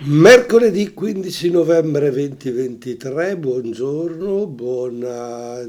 Mercoledì 0.00 0.94
15 0.94 1.50
novembre 1.50 2.12
2023, 2.12 3.36
buongiorno, 3.36 4.46
buona, 4.46 5.60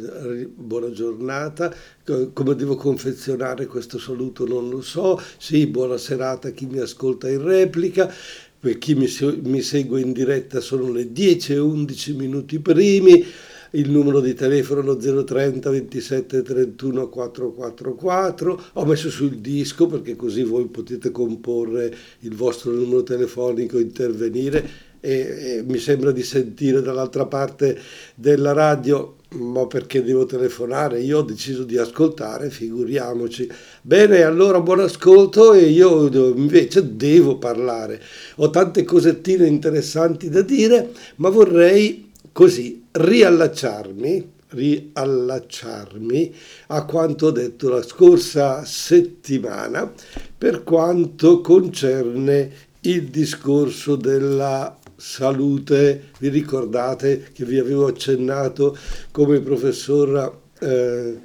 buona, 0.53 0.91
giornata. 0.91 1.73
Come 2.03 2.53
devo 2.53 2.75
confezionare 2.75 3.65
questo 3.65 3.97
saluto 3.97 4.45
non 4.45 4.69
lo 4.69 4.81
so. 4.81 5.19
Sì, 5.39 5.65
buona 5.65 5.97
serata 5.97 6.49
a 6.49 6.51
chi 6.51 6.67
mi 6.67 6.77
ascolta 6.77 7.27
in 7.27 7.41
replica. 7.41 8.13
Per 8.59 8.77
chi 8.77 8.93
mi, 8.93 9.07
mi 9.45 9.61
segue 9.61 9.99
in 9.99 10.11
diretta 10.11 10.59
sono 10.59 10.91
le 10.91 11.11
10 11.11 11.53
e 11.53 11.57
11 11.57 12.13
minuti 12.13 12.59
primi 12.59 13.25
il 13.71 13.89
numero 13.89 14.19
di 14.19 14.33
telefono 14.33 14.95
030 14.95 15.69
27 15.69 16.41
31 16.41 17.09
444, 17.09 18.63
ho 18.73 18.85
messo 18.85 19.09
sul 19.09 19.37
disco 19.37 19.87
perché 19.87 20.15
così 20.15 20.43
voi 20.43 20.67
potete 20.67 21.11
comporre 21.11 21.95
il 22.19 22.35
vostro 22.35 22.71
numero 22.71 23.03
telefonico, 23.03 23.77
intervenire 23.77 24.87
e, 24.99 25.11
e 25.11 25.63
mi 25.65 25.77
sembra 25.77 26.11
di 26.11 26.23
sentire 26.23 26.81
dall'altra 26.81 27.25
parte 27.25 27.77
della 28.15 28.53
radio 28.53 29.15
ma 29.31 29.67
perché 29.67 30.03
devo 30.03 30.25
telefonare? 30.25 31.01
Io 31.01 31.19
ho 31.19 31.21
deciso 31.21 31.63
di 31.63 31.77
ascoltare, 31.77 32.49
figuriamoci. 32.49 33.47
Bene, 33.81 34.23
allora 34.23 34.59
buon 34.59 34.79
ascolto 34.79 35.53
e 35.53 35.65
io 35.65 36.07
invece 36.35 36.95
devo 36.95 37.37
parlare. 37.37 38.01
Ho 38.37 38.49
tante 38.49 38.83
cosettine 38.83 39.45
interessanti 39.45 40.29
da 40.29 40.41
dire, 40.41 40.89
ma 41.17 41.29
vorrei 41.29 42.09
così 42.31 42.78
riallacciarmi, 42.91 44.31
riallacciarmi 44.49 46.35
a 46.67 46.85
quanto 46.85 47.31
detto 47.31 47.69
la 47.69 47.83
scorsa 47.83 48.65
settimana 48.65 49.91
per 50.37 50.63
quanto 50.63 51.41
concerne 51.41 52.51
il 52.81 53.09
discorso 53.09 53.95
della 53.95 54.77
salute. 54.95 56.09
Vi 56.19 56.29
ricordate 56.29 57.29
che 57.33 57.45
vi 57.45 57.57
avevo 57.57 57.87
accennato 57.87 58.77
come 59.11 59.37
il 59.37 59.41
professor 59.41 60.41
eh, 60.59 61.19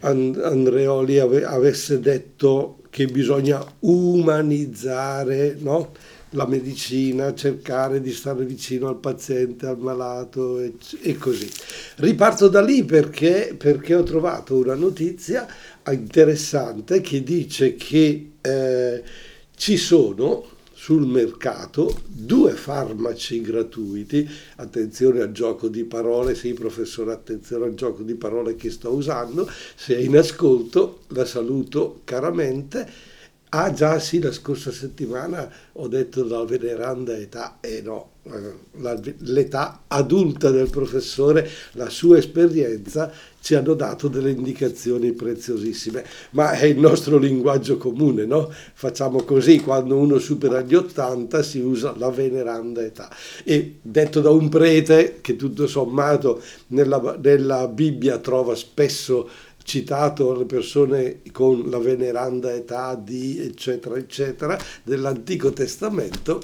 Andreoli 0.00 1.18
ave, 1.18 1.44
avesse 1.44 1.98
detto 1.98 2.78
che 2.90 3.06
bisogna 3.06 3.64
umanizzare, 3.80 5.56
no? 5.58 5.92
La 6.30 6.46
medicina, 6.46 7.34
cercare 7.34 8.00
di 8.00 8.12
stare 8.12 8.44
vicino 8.44 8.88
al 8.88 8.98
paziente, 8.98 9.66
al 9.66 9.78
malato 9.78 10.60
e, 10.60 10.74
e 11.02 11.16
così. 11.16 11.48
Riparto 11.96 12.48
da 12.48 12.62
lì 12.62 12.84
perché, 12.84 13.54
perché, 13.56 13.94
ho 13.94 14.02
trovato 14.02 14.56
una 14.56 14.74
notizia 14.74 15.46
interessante 15.90 17.00
che 17.00 17.22
dice 17.22 17.74
che 17.74 18.32
eh, 18.40 19.02
ci 19.56 19.76
sono 19.76 20.56
sul 20.88 21.06
mercato 21.06 22.02
due 22.06 22.52
farmaci 22.52 23.40
gratuiti, 23.40 24.28
attenzione 24.56 25.20
al 25.20 25.32
gioco 25.32 25.68
di 25.68 25.84
parole, 25.84 26.34
sì 26.34 26.52
professore, 26.52 27.12
attenzione 27.12 27.66
al 27.66 27.74
gioco 27.74 28.02
di 28.02 28.14
parole 28.14 28.54
che 28.54 28.70
sto 28.70 28.90
usando, 28.90 29.50
se 29.74 29.96
è 29.96 30.00
in 30.00 30.16
ascolto 30.16 31.00
la 31.08 31.24
saluto 31.24 32.02
caramente 32.04 33.07
Ah 33.50 33.72
già 33.72 33.98
sì, 33.98 34.20
la 34.20 34.30
scorsa 34.30 34.70
settimana 34.70 35.50
ho 35.72 35.88
detto 35.88 36.22
la 36.26 36.44
veneranda 36.44 37.16
età, 37.16 37.56
e 37.60 37.76
eh 37.76 37.80
no, 37.80 38.10
l'età 39.20 39.84
adulta 39.86 40.50
del 40.50 40.68
professore, 40.68 41.48
la 41.72 41.88
sua 41.88 42.18
esperienza 42.18 43.10
ci 43.40 43.54
hanno 43.54 43.72
dato 43.72 44.08
delle 44.08 44.32
indicazioni 44.32 45.12
preziosissime, 45.12 46.04
ma 46.32 46.50
è 46.50 46.66
il 46.66 46.78
nostro 46.78 47.16
linguaggio 47.16 47.78
comune, 47.78 48.26
no? 48.26 48.52
Facciamo 48.74 49.22
così, 49.22 49.60
quando 49.60 49.96
uno 49.96 50.18
supera 50.18 50.60
gli 50.60 50.74
80 50.74 51.42
si 51.42 51.60
usa 51.60 51.94
la 51.96 52.10
veneranda 52.10 52.84
età. 52.84 53.08
E 53.44 53.78
detto 53.80 54.20
da 54.20 54.30
un 54.30 54.50
prete 54.50 55.20
che 55.22 55.36
tutto 55.36 55.66
sommato 55.66 56.42
nella, 56.68 57.16
nella 57.22 57.66
Bibbia 57.66 58.18
trova 58.18 58.54
spesso 58.54 59.28
citato 59.68 60.34
le 60.34 60.46
persone 60.46 61.20
con 61.30 61.68
la 61.68 61.78
veneranda 61.78 62.54
età 62.54 62.94
di 62.94 63.38
eccetera 63.38 63.98
eccetera 63.98 64.58
dell'Antico 64.82 65.52
Testamento, 65.52 66.40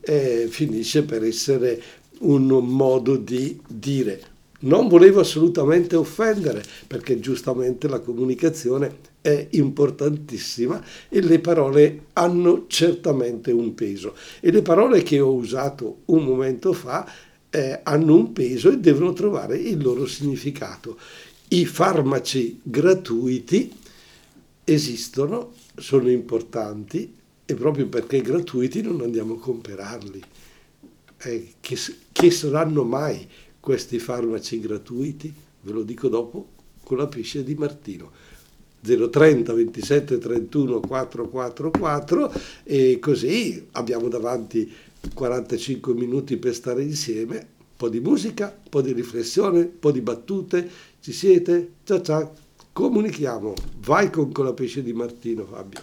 eh, 0.00 0.46
finisce 0.48 1.02
per 1.02 1.24
essere 1.24 1.82
un 2.20 2.46
modo 2.46 3.16
di 3.16 3.60
dire. 3.66 4.36
Non 4.60 4.86
volevo 4.86 5.20
assolutamente 5.20 5.96
offendere 5.96 6.62
perché 6.86 7.18
giustamente 7.18 7.88
la 7.88 7.98
comunicazione 7.98 9.06
è 9.20 9.48
importantissima 9.50 10.80
e 11.08 11.20
le 11.20 11.40
parole 11.40 12.06
hanno 12.12 12.66
certamente 12.68 13.50
un 13.50 13.74
peso 13.74 14.14
e 14.40 14.52
le 14.52 14.62
parole 14.62 15.02
che 15.02 15.18
ho 15.18 15.32
usato 15.32 16.02
un 16.06 16.24
momento 16.24 16.72
fa 16.72 17.08
eh, 17.50 17.80
hanno 17.82 18.14
un 18.14 18.32
peso 18.32 18.70
e 18.70 18.78
devono 18.78 19.12
trovare 19.12 19.56
il 19.56 19.82
loro 19.82 20.06
significato 20.06 20.98
i 21.48 21.64
farmaci 21.64 22.60
gratuiti 22.62 23.72
esistono, 24.64 25.54
sono 25.76 26.10
importanti 26.10 27.14
e 27.44 27.54
proprio 27.54 27.88
perché 27.88 28.20
gratuiti 28.20 28.82
non 28.82 29.00
andiamo 29.00 29.34
a 29.34 29.38
comprarli. 29.38 30.22
Eh, 31.20 31.54
che, 31.60 31.76
che 32.12 32.30
saranno 32.30 32.84
mai 32.84 33.26
questi 33.60 33.98
farmaci 33.98 34.60
gratuiti? 34.60 35.32
Ve 35.62 35.72
lo 35.72 35.82
dico 35.82 36.08
dopo 36.08 36.48
con 36.84 36.98
la 36.98 37.06
pesce 37.06 37.42
di 37.42 37.54
Martino. 37.54 38.10
030 38.80 39.52
27 39.52 40.18
31 40.18 40.80
444 40.80 42.32
e 42.62 42.98
così 43.00 43.66
abbiamo 43.72 44.08
davanti 44.08 44.70
45 45.14 45.94
minuti 45.94 46.36
per 46.36 46.54
stare 46.54 46.82
insieme, 46.82 47.36
un 47.36 47.76
po' 47.76 47.88
di 47.88 48.00
musica, 48.00 48.56
un 48.62 48.68
po' 48.68 48.80
di 48.80 48.92
riflessione, 48.92 49.60
un 49.60 49.78
po' 49.78 49.90
di 49.90 50.00
battute, 50.00 50.68
ci 51.00 51.12
siete? 51.12 51.72
Ciao 51.84 52.02
ciao. 52.02 52.32
Comunichiamo. 52.72 53.54
Vai 53.80 54.10
con, 54.10 54.32
con 54.32 54.44
la 54.44 54.52
pesce 54.52 54.82
di 54.82 54.92
Martino, 54.92 55.44
Fabio. 55.44 55.80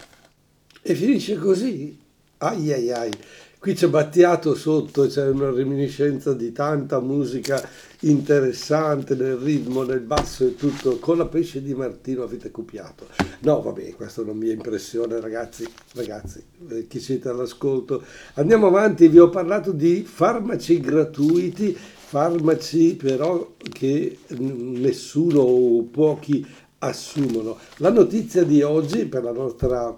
E 0.82 0.94
finisce 0.94 1.36
così. 1.36 1.98
Ai 2.38 2.72
ai 2.72 2.92
ai. 2.92 3.10
Qui 3.58 3.74
c'è 3.74 3.88
Battiato 3.88 4.54
sotto, 4.54 5.06
c'è 5.06 5.26
una 5.28 5.50
reminiscenza 5.50 6.32
di 6.34 6.52
tanta 6.52 7.00
musica 7.00 7.60
interessante 8.00 9.16
nel 9.16 9.36
ritmo, 9.36 9.82
nel 9.82 10.00
basso 10.00 10.46
e 10.46 10.54
tutto. 10.54 10.98
Con 10.98 11.16
la 11.16 11.26
pesce 11.26 11.62
di 11.62 11.74
Martino 11.74 12.22
avete 12.22 12.50
copiato. 12.50 13.08
No, 13.40 13.62
vabbè, 13.62 13.94
questa 13.96 14.20
è 14.20 14.24
una 14.24 14.34
mia 14.34 14.52
impressione, 14.52 15.18
ragazzi, 15.18 15.66
ragazzi, 15.94 16.44
eh, 16.68 16.86
chi 16.86 17.00
siete 17.00 17.28
all'ascolto. 17.28 18.04
Andiamo 18.34 18.68
avanti, 18.68 19.08
vi 19.08 19.18
ho 19.18 19.30
parlato 19.30 19.72
di 19.72 20.04
farmaci 20.04 20.78
gratuiti 20.78 21.76
farmaci 22.08 22.94
però 22.94 23.54
che 23.72 24.18
nessuno 24.28 25.40
o 25.40 25.82
pochi 25.82 26.46
assumono. 26.78 27.58
La 27.78 27.90
notizia 27.90 28.44
di 28.44 28.62
oggi 28.62 29.06
per 29.06 29.24
la 29.24 29.32
nostra 29.32 29.92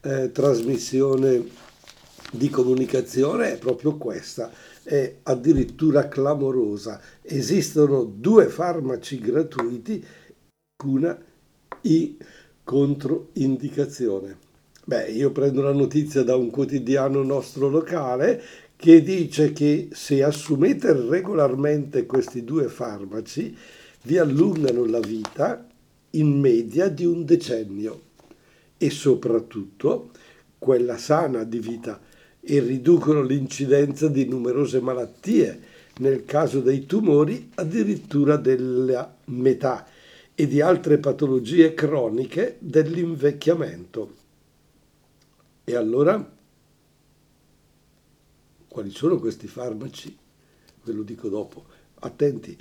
eh, 0.00 0.32
trasmissione 0.32 1.44
di 2.32 2.48
comunicazione 2.50 3.52
è 3.52 3.58
proprio 3.58 3.96
questa, 3.96 4.50
è 4.82 5.18
addirittura 5.22 6.08
clamorosa. 6.08 7.00
Esistono 7.22 8.02
due 8.02 8.46
farmaci 8.46 9.20
gratuiti, 9.20 10.04
una 10.84 11.16
in 11.82 12.16
controindicazione. 12.64 14.50
Beh, 14.84 15.12
io 15.12 15.30
prendo 15.30 15.62
la 15.62 15.72
notizia 15.72 16.24
da 16.24 16.34
un 16.34 16.50
quotidiano 16.50 17.22
nostro 17.22 17.68
locale 17.68 18.42
che 18.82 19.00
dice 19.00 19.52
che 19.52 19.90
se 19.92 20.24
assumete 20.24 20.92
regolarmente 20.92 22.04
questi 22.04 22.42
due 22.42 22.66
farmaci 22.66 23.56
vi 24.02 24.18
allungano 24.18 24.84
la 24.86 24.98
vita 24.98 25.68
in 26.10 26.40
media 26.40 26.88
di 26.88 27.04
un 27.04 27.24
decennio 27.24 28.00
e 28.76 28.90
soprattutto 28.90 30.10
quella 30.58 30.96
sana 30.96 31.44
di 31.44 31.60
vita 31.60 32.00
e 32.40 32.58
riducono 32.58 33.22
l'incidenza 33.22 34.08
di 34.08 34.24
numerose 34.26 34.80
malattie, 34.80 35.60
nel 35.98 36.24
caso 36.24 36.58
dei 36.58 36.84
tumori 36.84 37.52
addirittura 37.54 38.36
della 38.36 39.14
metà 39.26 39.86
e 40.34 40.48
di 40.48 40.60
altre 40.60 40.98
patologie 40.98 41.72
croniche 41.74 42.56
dell'invecchiamento. 42.58 44.14
E 45.62 45.76
allora 45.76 46.40
quali 48.72 48.90
sono 48.90 49.18
questi 49.18 49.46
farmaci? 49.46 50.16
Ve 50.82 50.92
lo 50.92 51.02
dico 51.02 51.28
dopo. 51.28 51.66
Attenti. 52.00 52.58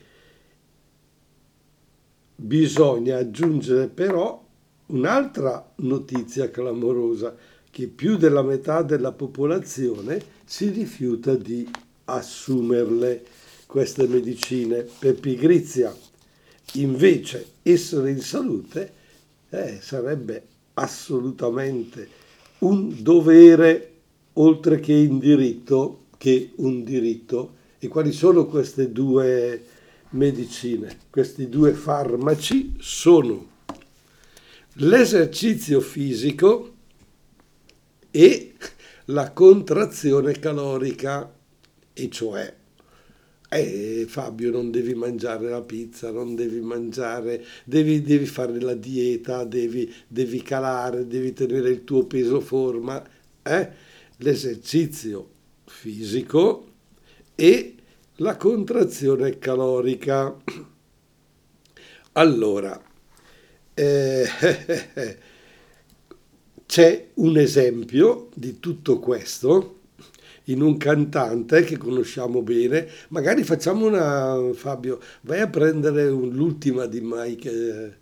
Bisogna 2.36 3.18
aggiungere 3.18 3.88
però 3.88 4.44
un'altra 4.88 5.72
notizia 5.78 6.52
clamorosa, 6.52 7.36
che 7.72 7.88
più 7.88 8.18
della 8.18 8.42
metà 8.42 8.82
della 8.82 9.14
popolazione 9.14 10.22
si 10.44 10.70
rifiuta 10.70 11.34
di 11.36 11.68
assumerle 12.06 13.24
queste 13.66 14.06
medicine 14.06 14.86
per 15.00 15.18
pigrizia. 15.18 15.96
Invece 16.74 17.54
essere 17.64 18.12
in 18.12 18.20
salute 18.20 18.94
eh, 19.50 19.80
sarebbe 19.82 20.44
assolutamente 20.74 22.10
un 22.60 23.02
dovere 23.02 23.92
oltre 24.34 24.80
che 24.80 24.94
in 24.94 25.20
diritto 25.20 26.01
che 26.22 26.52
un 26.58 26.84
diritto. 26.84 27.56
E 27.80 27.88
quali 27.88 28.12
sono 28.12 28.46
queste 28.46 28.92
due 28.92 29.60
medicine? 30.12 31.00
Questi 31.10 31.50
due 31.50 31.74
farmaci 31.74 32.76
sono 32.78 33.50
l'esercizio 34.74 35.82
fisico 35.82 36.74
e 38.12 38.54
la 39.06 39.32
contrazione 39.32 40.34
calorica, 40.34 41.34
e 41.92 42.10
cioè 42.12 42.54
eh, 43.50 44.06
Fabio, 44.08 44.52
non 44.52 44.70
devi 44.70 44.94
mangiare 44.94 45.50
la 45.50 45.64
pizza, 45.64 46.12
non 46.12 46.36
devi 46.36 46.60
mangiare, 46.60 47.44
devi, 47.64 48.04
devi 48.04 48.28
fare 48.28 48.62
la 48.62 48.76
dieta, 48.76 49.44
devi, 49.44 49.92
devi, 50.08 50.44
calare, 50.44 51.08
devi 51.08 51.34
tenere 51.34 51.72
il 51.72 51.84
tuo 51.84 52.06
peso 52.06 52.42
forma. 52.42 53.04
Eh? 53.42 53.70
L'esercizio 54.18 55.40
fisico 55.72 56.68
e 57.36 57.76
la 58.18 58.36
contrazione 58.38 59.40
calorica. 59.40 60.36
Allora, 62.14 62.80
eh, 63.74 64.28
c'è 66.66 67.08
un 67.16 67.38
esempio 67.38 68.30
di 68.36 68.60
tutto 68.60 69.00
questo 69.00 69.80
in 70.46 70.62
un 70.62 70.78
cantante 70.78 71.64
che 71.64 71.78
conosciamo 71.78 72.42
bene, 72.42 72.88
magari 73.10 73.44
facciamo 73.44 73.86
una, 73.86 74.54
Fabio, 74.54 75.00
vai 75.22 75.40
a 75.40 75.48
prendere 75.48 76.08
un, 76.10 76.30
l'ultima 76.30 76.86
di 76.86 77.00
Mike, 77.02 77.50
eh, 77.50 77.94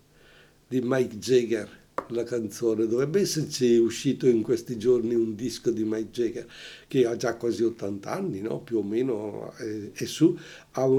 di 0.68 0.82
Mike 0.84 1.18
Jagger, 1.18 1.79
la 2.14 2.24
canzone, 2.24 2.88
dovrebbe 2.88 3.22
esserci 3.22 3.78
uscito 3.78 4.28
in 4.28 4.42
questi 4.42 4.78
giorni 4.78 5.16
un 5.16 5.36
disco 5.36 5.72
di 5.72 5.84
Mike 5.84 6.10
Jagger 6.12 6.48
che 6.88 7.06
ha 7.06 7.16
già 7.16 7.36
quasi 7.36 7.64
80 7.64 8.12
anni, 8.12 8.42
no? 8.42 8.60
più 8.62 8.78
o 8.78 8.84
meno 8.84 9.54
è, 9.54 9.92
è 9.94 10.06
su, 10.06 10.38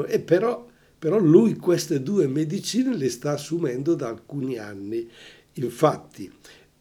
e 0.06 0.20
però, 0.20 0.66
però 0.98 1.18
lui 1.18 1.56
queste 1.56 2.02
due 2.02 2.26
medicine 2.26 2.96
le 2.96 3.08
sta 3.08 3.32
assumendo 3.32 3.94
da 3.94 4.08
alcuni 4.08 4.58
anni. 4.58 5.08
Infatti, 5.54 6.30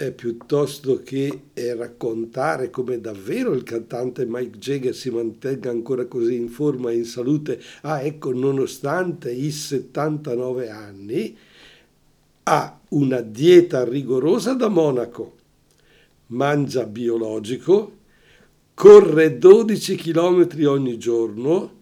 eh, 0.02 0.14
piuttosto 0.14 1.02
che 1.04 1.42
eh, 1.54 1.76
raccontare 1.76 2.70
come 2.70 3.02
davvero 3.02 3.52
il 3.52 3.64
cantante 3.64 4.26
Mike 4.26 4.58
Jagger 4.58 4.96
si 4.96 5.10
mantenga 5.10 5.70
ancora 5.70 6.06
così 6.06 6.36
in 6.36 6.48
forma 6.48 6.90
e 6.90 6.96
in 6.96 7.06
salute, 7.06 7.62
ah 7.82 8.02
ecco, 8.02 8.32
nonostante 8.32 9.30
i 9.30 9.52
79 9.52 10.70
anni, 10.70 11.38
ha 12.44 12.79
una 12.90 13.22
dieta 13.22 13.84
rigorosa 13.84 14.54
da 14.54 14.68
monaco, 14.68 15.36
mangia 16.28 16.86
biologico, 16.86 17.98
corre 18.74 19.38
12 19.38 19.96
km 19.96 20.48
ogni 20.66 20.98
giorno, 20.98 21.78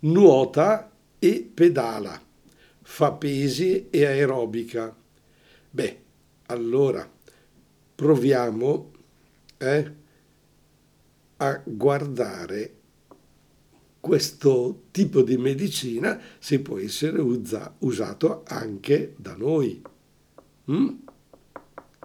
nuota 0.00 0.90
e 1.18 1.50
pedala, 1.52 2.20
fa 2.82 3.12
pesi 3.12 3.88
e 3.90 4.04
aerobica. 4.04 4.94
Beh, 5.70 6.00
allora 6.46 7.08
proviamo 7.94 8.90
eh, 9.58 9.92
a 11.36 11.62
guardare 11.64 12.74
questo 14.00 14.82
tipo 14.90 15.22
di 15.22 15.38
medicina 15.38 16.20
se 16.38 16.60
può 16.60 16.78
essere 16.78 17.20
usa, 17.20 17.74
usato 17.78 18.42
anche 18.46 19.14
da 19.16 19.34
noi. 19.34 19.82
Mm? 20.70 20.88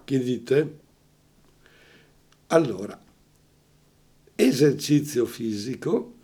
Che 0.03 0.19
dite? 0.19 0.77
Allora, 2.47 3.00
esercizio 4.35 5.25
fisico 5.25 6.15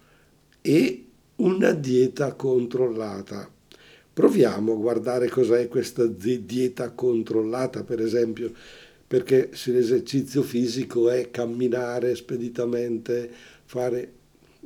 e 0.62 1.06
una 1.38 1.72
dieta 1.72 2.34
controllata. 2.34 3.52
Proviamo 4.14 4.74
a 4.74 4.78
guardare 4.78 5.30
cos'è 5.30 5.68
questa 5.68 6.06
dieta 6.06 6.92
controllata, 6.92 7.84
per 7.84 8.02
esempio 8.02 8.54
perché 9.08 9.52
se 9.54 9.72
l'esercizio 9.72 10.42
fisico 10.42 11.10
è 11.10 11.30
camminare 11.30 12.16
speditamente, 12.16 13.30
fare 13.66 14.14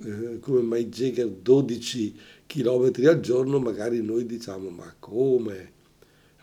eh, 0.02 0.40
come 0.40 0.62
Mike 0.62 0.90
Jagger 0.90 1.28
12 1.28 2.16
km 2.48 2.92
al 3.06 3.20
giorno, 3.20 3.60
magari 3.60 4.02
noi 4.02 4.26
diciamo 4.26 4.70
ma 4.70 4.96
come? 4.98 5.78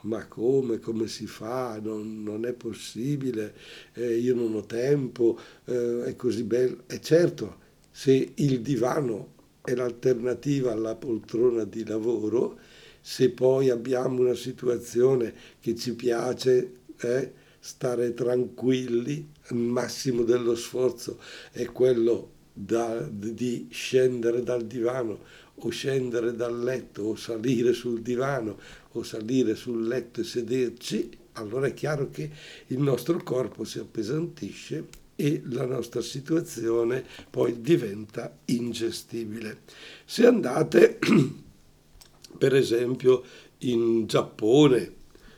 Ma 0.07 0.27
come? 0.27 0.79
Come 0.79 1.09
si 1.09 1.27
fa? 1.27 1.79
Non, 1.83 2.23
non 2.23 2.47
è 2.47 2.53
possibile, 2.53 3.55
eh, 3.95 4.17
io 4.17 4.35
non 4.35 4.55
ho 4.55 4.65
tempo, 4.65 5.39
eh, 5.65 6.05
è 6.05 6.17
così 6.17 6.45
bello. 6.45 6.85
E 6.87 7.01
certo, 7.01 7.59
se 7.91 8.33
il 8.35 8.61
divano 8.61 9.35
è 9.63 9.75
l'alternativa 9.75 10.73
alla 10.73 10.95
poltrona 10.95 11.65
di 11.65 11.85
lavoro, 11.85 12.59
se 13.01 13.31
poi 13.31 13.71
abbiamo 13.71 14.21
una 14.21 14.35
situazione 14.35 15.35
che 15.61 15.75
ci 15.75 15.95
piace, 15.95 16.73
eh, 17.01 17.33
stare 17.59 18.15
tranquilli, 18.15 19.29
il 19.51 19.57
massimo 19.57 20.23
dello 20.23 20.55
sforzo 20.55 21.19
è 21.51 21.65
quello 21.67 22.31
da, 22.53 23.07
di 23.11 23.67
scendere 23.71 24.43
dal 24.43 24.65
divano 24.67 25.21
o 25.59 25.69
scendere 25.71 26.35
dal 26.35 26.63
letto 26.63 27.03
o 27.03 27.17
salire 27.17 27.73
sul 27.73 28.03
divano 28.03 28.59
o 28.93 29.03
salire 29.03 29.55
sul 29.55 29.87
letto 29.87 30.21
e 30.21 30.25
sederci, 30.25 31.11
allora 31.33 31.67
è 31.67 31.75
chiaro 31.75 32.11
che 32.11 32.31
il 32.69 32.79
nostro 32.79 33.23
corpo 33.23 33.65
si 33.65 33.79
appesantisce 33.79 35.05
e 35.17 35.43
la 35.47 35.65
nostra 35.65 36.03
situazione 36.03 37.05
poi 37.31 37.61
diventa 37.61 38.37
ingestibile. 38.47 39.61
Se 40.05 40.27
andate 40.27 40.99
per 42.39 42.55
esempio 42.55 43.25
in 43.59 44.07
Giappone, 44.07 44.95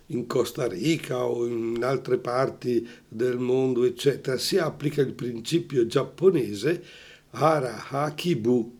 in 0.06 0.26
Costa 0.26 0.66
Rica 0.66 1.24
o 1.24 1.46
in 1.46 1.82
altre 1.82 2.18
parti 2.18 2.86
del 3.06 3.38
mondo, 3.38 3.84
eccetera, 3.84 4.38
si 4.38 4.56
applica 4.56 5.00
il 5.00 5.12
principio 5.12 5.86
giapponese 5.86 6.82
Hara 7.30 7.88
Hakibu. 7.88 8.76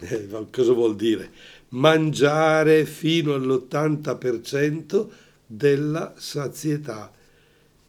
Eh, 0.08 0.28
cosa 0.50 0.72
vuol 0.72 0.96
dire? 0.96 1.30
Mangiare 1.70 2.86
fino 2.86 3.34
all'80% 3.34 5.08
della 5.46 6.14
sazietà, 6.16 7.12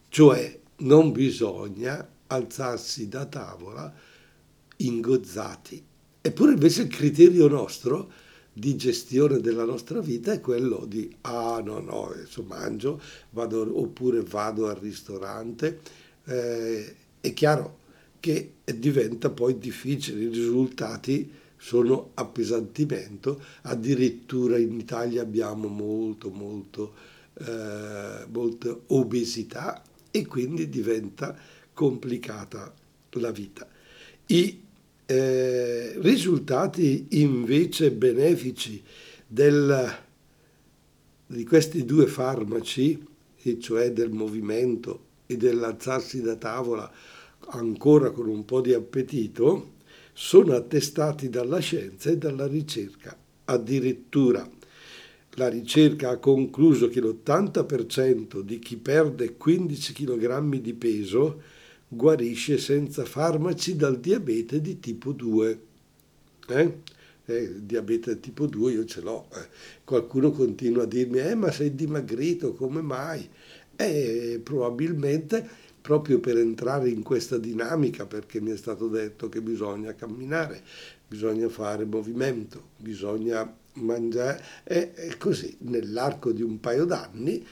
cioè 0.08 0.58
non 0.78 1.12
bisogna 1.12 2.06
alzarsi 2.26 3.08
da 3.08 3.24
tavola 3.24 3.92
ingozzati. 4.76 5.82
Eppure 6.20 6.52
invece 6.52 6.82
il 6.82 6.88
criterio 6.88 7.48
nostro 7.48 8.12
di 8.52 8.76
gestione 8.76 9.40
della 9.40 9.64
nostra 9.64 10.00
vita 10.00 10.32
è 10.32 10.40
quello 10.40 10.84
di 10.86 11.10
ah 11.22 11.62
no 11.64 11.80
no 11.80 12.10
adesso 12.10 12.42
mangio 12.42 13.00
vado, 13.30 13.80
oppure 13.80 14.20
vado 14.20 14.68
al 14.68 14.76
ristorante 14.76 15.80
eh, 16.26 16.94
è 17.18 17.32
chiaro 17.32 17.78
che 18.20 18.56
diventa 18.64 19.30
poi 19.30 19.56
difficile 19.56 20.24
i 20.24 20.28
risultati 20.28 21.32
sono 21.62 22.10
appesantimento. 22.14 23.40
Addirittura 23.62 24.58
in 24.58 24.72
Italia 24.80 25.22
abbiamo 25.22 25.68
molto 25.68 26.30
molto 26.30 26.92
eh, 27.34 28.26
molta 28.30 28.76
obesità 28.88 29.80
e 30.10 30.26
quindi 30.26 30.68
diventa 30.68 31.38
complicata 31.72 32.74
la 33.12 33.30
vita. 33.30 33.66
I 34.26 34.60
eh, 35.06 35.94
risultati 36.00 37.06
invece 37.10 37.92
benefici 37.92 38.82
del, 39.26 39.98
di 41.26 41.44
questi 41.44 41.84
due 41.84 42.06
farmaci, 42.06 43.06
e 43.44 43.58
cioè 43.58 43.92
del 43.92 44.10
movimento 44.10 45.06
e 45.26 45.36
dell'alzarsi 45.36 46.20
da 46.20 46.36
tavola 46.36 46.90
ancora 47.50 48.10
con 48.10 48.28
un 48.28 48.44
po' 48.44 48.60
di 48.60 48.72
appetito, 48.72 49.71
sono 50.12 50.54
attestati 50.54 51.28
dalla 51.28 51.58
scienza 51.58 52.10
e 52.10 52.18
dalla 52.18 52.46
ricerca. 52.46 53.16
Addirittura 53.44 54.48
la 55.36 55.48
ricerca 55.48 56.10
ha 56.10 56.16
concluso 56.18 56.88
che 56.88 57.00
l'80% 57.00 58.40
di 58.40 58.58
chi 58.58 58.76
perde 58.76 59.36
15 59.36 59.92
kg 59.94 60.56
di 60.56 60.74
peso 60.74 61.42
guarisce 61.88 62.58
senza 62.58 63.04
farmaci 63.04 63.76
dal 63.76 63.98
diabete 63.98 64.60
di 64.60 64.78
tipo 64.78 65.12
2. 65.12 65.60
Eh? 66.48 66.78
Eh, 67.24 67.64
diabete 67.64 68.20
tipo 68.20 68.46
2 68.46 68.72
io 68.72 68.84
ce 68.84 69.00
l'ho. 69.00 69.28
Eh. 69.32 69.46
Qualcuno 69.84 70.32
continua 70.32 70.82
a 70.82 70.86
dirmi, 70.86 71.18
eh, 71.18 71.34
ma 71.34 71.50
sei 71.50 71.74
dimagrito, 71.74 72.52
come 72.52 72.82
mai? 72.82 73.26
Eh, 73.76 74.40
probabilmente 74.42 75.48
proprio 75.82 76.20
per 76.20 76.38
entrare 76.38 76.88
in 76.88 77.02
questa 77.02 77.36
dinamica, 77.36 78.06
perché 78.06 78.40
mi 78.40 78.52
è 78.52 78.56
stato 78.56 78.88
detto 78.88 79.28
che 79.28 79.42
bisogna 79.42 79.94
camminare, 79.94 80.62
bisogna 81.06 81.48
fare 81.48 81.84
movimento, 81.84 82.68
bisogna 82.78 83.54
mangiare, 83.74 84.42
e 84.64 85.16
così 85.18 85.56
nell'arco 85.60 86.32
di 86.32 86.42
un 86.42 86.60
paio 86.60 86.84
d'anni 86.84 87.44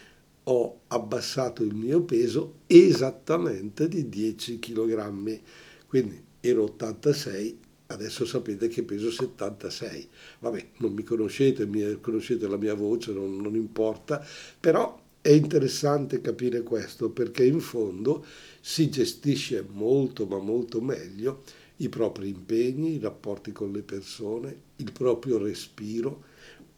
ho 0.45 0.81
abbassato 0.89 1.63
il 1.63 1.75
mio 1.75 2.03
peso 2.03 2.61
esattamente 2.67 3.89
di 3.89 4.09
10 4.09 4.59
kg. 4.59 5.41
Quindi 5.87 6.23
ero 6.41 6.63
86, 6.65 7.59
adesso 7.87 8.25
sapete 8.25 8.69
che 8.69 8.83
peso 8.83 9.11
76. 9.11 10.09
Vabbè, 10.39 10.67
non 10.79 10.93
mi 10.93 11.03
conoscete, 11.03 11.67
mi 11.67 12.01
conoscete 12.01 12.47
la 12.49 12.57
mia 12.57 12.75
voce, 12.75 13.13
non, 13.13 13.37
non 13.37 13.55
importa, 13.55 14.25
però 14.59 15.00
è 15.23 15.31
interessante 15.31 16.21
capire 16.21 16.63
questo 16.63 17.11
perché 17.11 17.45
in 17.45 17.61
fondo 17.61 18.25
si 18.61 18.89
gestisce 18.89 19.65
molto 19.69 20.27
ma 20.27 20.39
molto 20.39 20.81
meglio 20.81 21.43
i 21.77 21.89
propri 21.89 22.29
impegni, 22.29 22.95
i 22.95 22.99
rapporti 22.99 23.53
con 23.53 23.73
le 23.73 23.83
persone, 23.83 24.55
il 24.77 24.93
proprio 24.93 25.39
respiro, 25.39 26.25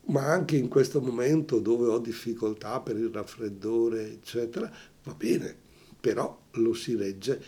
ma 0.07 0.27
anche 0.27 0.57
in 0.57 0.69
questo 0.69 1.01
momento 1.01 1.59
dove 1.59 1.87
ho 1.87 1.99
difficoltà 1.99 2.81
per 2.81 2.97
il 2.97 3.11
raffreddore, 3.11 4.13
eccetera, 4.13 4.71
va 5.05 5.15
bene, 5.15 5.55
però 6.01 6.41
lo 6.53 6.75
si 6.75 6.95
regge 6.95 7.43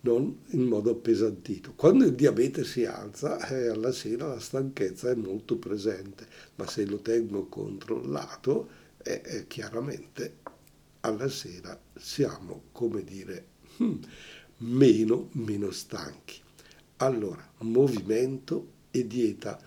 non 0.00 0.42
in 0.50 0.62
modo 0.62 0.90
appesantito. 0.90 1.72
Quando 1.74 2.04
il 2.04 2.14
diabete 2.14 2.64
si 2.64 2.84
alza, 2.84 3.46
eh, 3.48 3.68
alla 3.68 3.92
sera 3.92 4.28
la 4.28 4.38
stanchezza 4.38 5.10
è 5.10 5.14
molto 5.14 5.56
presente, 5.56 6.26
ma 6.54 6.66
se 6.66 6.86
lo 6.86 6.98
tengo 6.98 7.46
controllato, 7.46 8.68
eh, 9.06 9.22
eh, 9.24 9.46
chiaramente 9.46 10.38
alla 11.00 11.28
sera 11.28 11.78
siamo, 11.94 12.64
come 12.72 13.04
dire, 13.04 13.46
hmm, 13.80 13.94
meno, 14.58 15.28
meno 15.32 15.70
stanchi. 15.70 16.40
Allora, 16.96 17.48
movimento 17.58 18.72
e 18.90 19.06
dieta. 19.06 19.60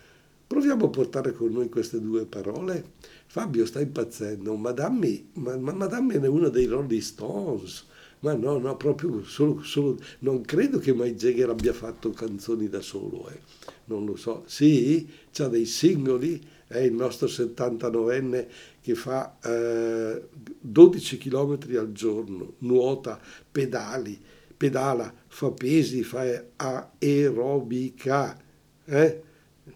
Proviamo 0.46 0.86
a 0.86 0.90
portare 0.90 1.32
con 1.32 1.52
noi 1.52 1.70
queste 1.70 2.02
due 2.02 2.26
parole. 2.26 2.94
Fabio 3.28 3.66
sta 3.66 3.80
impazzendo, 3.80 4.56
ma 4.58 4.72
dammi, 4.72 5.30
ma, 5.34 5.56
ma 5.56 5.86
dammi 5.86 6.16
uno 6.16 6.50
dei 6.50 6.66
Rolling 6.66 7.02
Stones 7.02 7.86
ma 8.20 8.34
no, 8.34 8.58
no, 8.58 8.76
proprio 8.76 9.24
solo, 9.24 9.62
solo 9.64 9.98
non 10.20 10.42
credo 10.42 10.80
che 10.80 10.94
Mike 10.94 11.16
Jagger 11.16 11.50
abbia 11.50 11.74
fatto 11.74 12.10
canzoni 12.10 12.68
da 12.68 12.82
solo, 12.82 13.30
eh. 13.30 13.40
non 13.86 14.06
lo 14.06 14.16
so. 14.16 14.44
Sì, 14.46 15.08
c'ha 15.32 15.48
dei 15.48 15.66
singoli, 15.66 16.42
è 16.68 16.80
il 16.80 16.94
nostro 16.94 17.28
79enne 17.28 18.48
che 18.82 18.96
fa 18.96 19.38
eh, 19.42 20.28
12 20.60 21.18
km 21.18 21.58
al 21.78 21.92
giorno, 21.94 22.54
nuota, 22.60 23.20
pedali, 23.52 24.20
pedala, 24.56 25.14
fa 25.28 25.52
pesi, 25.52 26.04
fa 26.04 26.46
aerobica. 26.56 28.38
Eh? 28.86 29.22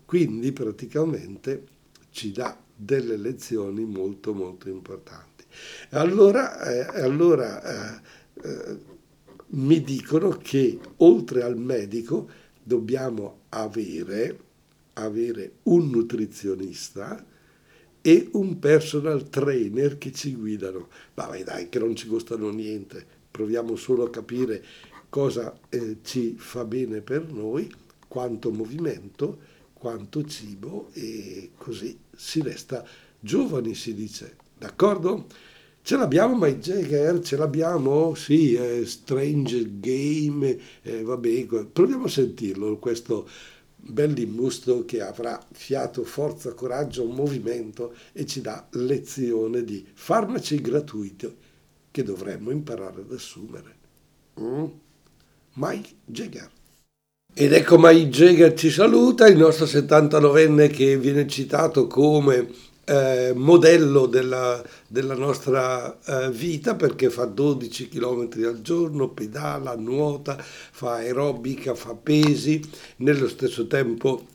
Quindi 0.05 0.51
praticamente 0.51 1.63
ci 2.11 2.31
dà 2.31 2.57
delle 2.75 3.15
lezioni 3.17 3.85
molto 3.85 4.33
molto 4.33 4.69
importanti. 4.69 5.45
Allora, 5.91 6.61
eh, 6.63 7.01
allora 7.01 7.61
eh, 7.61 8.01
eh, 8.43 8.77
mi 9.47 9.81
dicono 9.81 10.29
che 10.29 10.79
oltre 10.97 11.43
al 11.43 11.57
medico 11.57 12.29
dobbiamo 12.61 13.41
avere, 13.49 14.39
avere 14.93 15.51
un 15.63 15.89
nutrizionista 15.89 17.23
e 18.01 18.29
un 18.33 18.59
personal 18.59 19.29
trainer 19.29 19.97
che 19.97 20.11
ci 20.11 20.35
guidano. 20.35 20.89
Vabbè 21.13 21.43
dai, 21.43 21.69
che 21.69 21.79
non 21.79 21.95
ci 21.95 22.07
costano 22.07 22.49
niente, 22.49 23.05
proviamo 23.29 23.75
solo 23.75 24.03
a 24.03 24.09
capire 24.09 24.63
cosa 25.09 25.57
eh, 25.69 25.97
ci 26.03 26.35
fa 26.37 26.65
bene 26.65 27.01
per 27.01 27.31
noi, 27.31 27.71
quanto 28.07 28.51
movimento, 28.51 29.39
quanto 29.73 30.25
cibo 30.25 30.89
e 30.93 31.51
così 31.55 31.97
si 32.15 32.41
resta 32.41 32.85
giovani, 33.19 33.75
si 33.75 33.93
dice. 33.93 34.37
D'accordo? 34.57 35.27
Ce 35.85 35.97
l'abbiamo 35.97 36.37
Mike 36.37 36.59
Jagger? 36.59 37.19
Ce 37.19 37.35
l'abbiamo? 37.35 38.15
Sì, 38.15 38.55
è 38.55 38.85
Strange 38.85 39.79
Game, 39.81 40.57
eh, 40.81 41.03
vabbè, 41.03 41.45
proviamo 41.73 42.05
a 42.05 42.09
sentirlo, 42.09 42.77
questo 42.77 43.27
bell'imbusto 43.75 44.85
che 44.85 45.01
avrà 45.01 45.45
fiato, 45.51 46.05
forza, 46.05 46.53
coraggio, 46.53 47.03
movimento 47.03 47.93
e 48.13 48.25
ci 48.25 48.39
dà 48.39 48.65
lezione 48.71 49.65
di 49.65 49.85
farmaci 49.93 50.61
gratuiti 50.61 51.35
che 51.91 52.03
dovremmo 52.03 52.51
imparare 52.51 53.01
ad 53.01 53.11
assumere. 53.11 53.75
Mm? 54.39 54.65
Mike 55.55 55.89
Jagger. 56.05 56.49
Ed 57.33 57.51
ecco 57.51 57.77
Mike 57.77 58.07
Jagger 58.07 58.53
ci 58.53 58.69
saluta, 58.69 59.27
il 59.27 59.35
nostro 59.37 59.65
79enne 59.65 60.71
che 60.71 60.97
viene 60.97 61.27
citato 61.27 61.87
come 61.87 62.71
eh, 62.85 63.31
modello 63.35 64.05
della, 64.07 64.61
della 64.87 65.15
nostra 65.15 65.97
eh, 66.01 66.31
vita 66.31 66.75
perché 66.75 67.09
fa 67.09 67.25
12 67.25 67.89
km 67.89 68.29
al 68.45 68.61
giorno, 68.61 69.09
pedala, 69.09 69.75
nuota, 69.75 70.37
fa 70.37 70.95
aerobica, 70.95 71.75
fa 71.75 71.95
pesi, 71.95 72.61
nello 72.97 73.27
stesso 73.27 73.67
tempo 73.67 74.27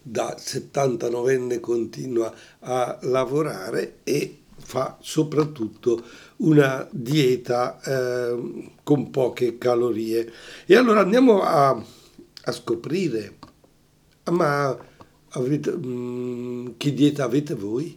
da 0.00 0.34
79enne 0.38 1.60
continua 1.60 2.32
a 2.60 2.98
lavorare 3.02 3.98
e 4.04 4.38
fa 4.56 4.98
soprattutto 5.00 6.02
una 6.38 6.86
dieta 6.90 7.80
eh, 7.80 8.70
con 8.82 9.10
poche 9.10 9.58
calorie. 9.58 10.30
E 10.66 10.76
allora 10.76 11.00
andiamo 11.00 11.42
a, 11.42 11.70
a 11.70 12.52
scoprire, 12.52 13.36
ma 14.30 14.76
Avete, 15.30 15.76
mm, 15.76 16.68
che 16.78 16.94
dieta 16.94 17.24
avete 17.24 17.54
voi? 17.54 17.96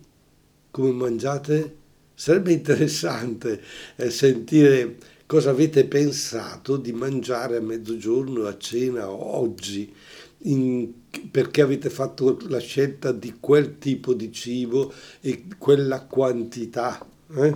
Come 0.69 0.91
mangiate? 0.91 1.75
Sarebbe 2.13 2.51
interessante 2.51 3.61
eh, 3.95 4.09
sentire 4.09 4.97
cosa 5.25 5.51
avete 5.51 5.85
pensato 5.85 6.75
di 6.75 6.91
mangiare 6.91 7.55
a 7.55 7.61
mezzogiorno, 7.61 8.45
a 8.47 8.57
cena 8.57 9.09
oggi, 9.09 9.93
in, 10.39 10.91
perché 11.31 11.61
avete 11.61 11.89
fatto 11.89 12.38
la 12.50 12.59
scelta 12.59 13.13
di 13.13 13.35
quel 13.39 13.77
tipo 13.77 14.13
di 14.13 14.29
cibo 14.33 14.91
e 15.21 15.45
quella 15.57 16.01
quantità. 16.01 17.07
Eh? 17.33 17.53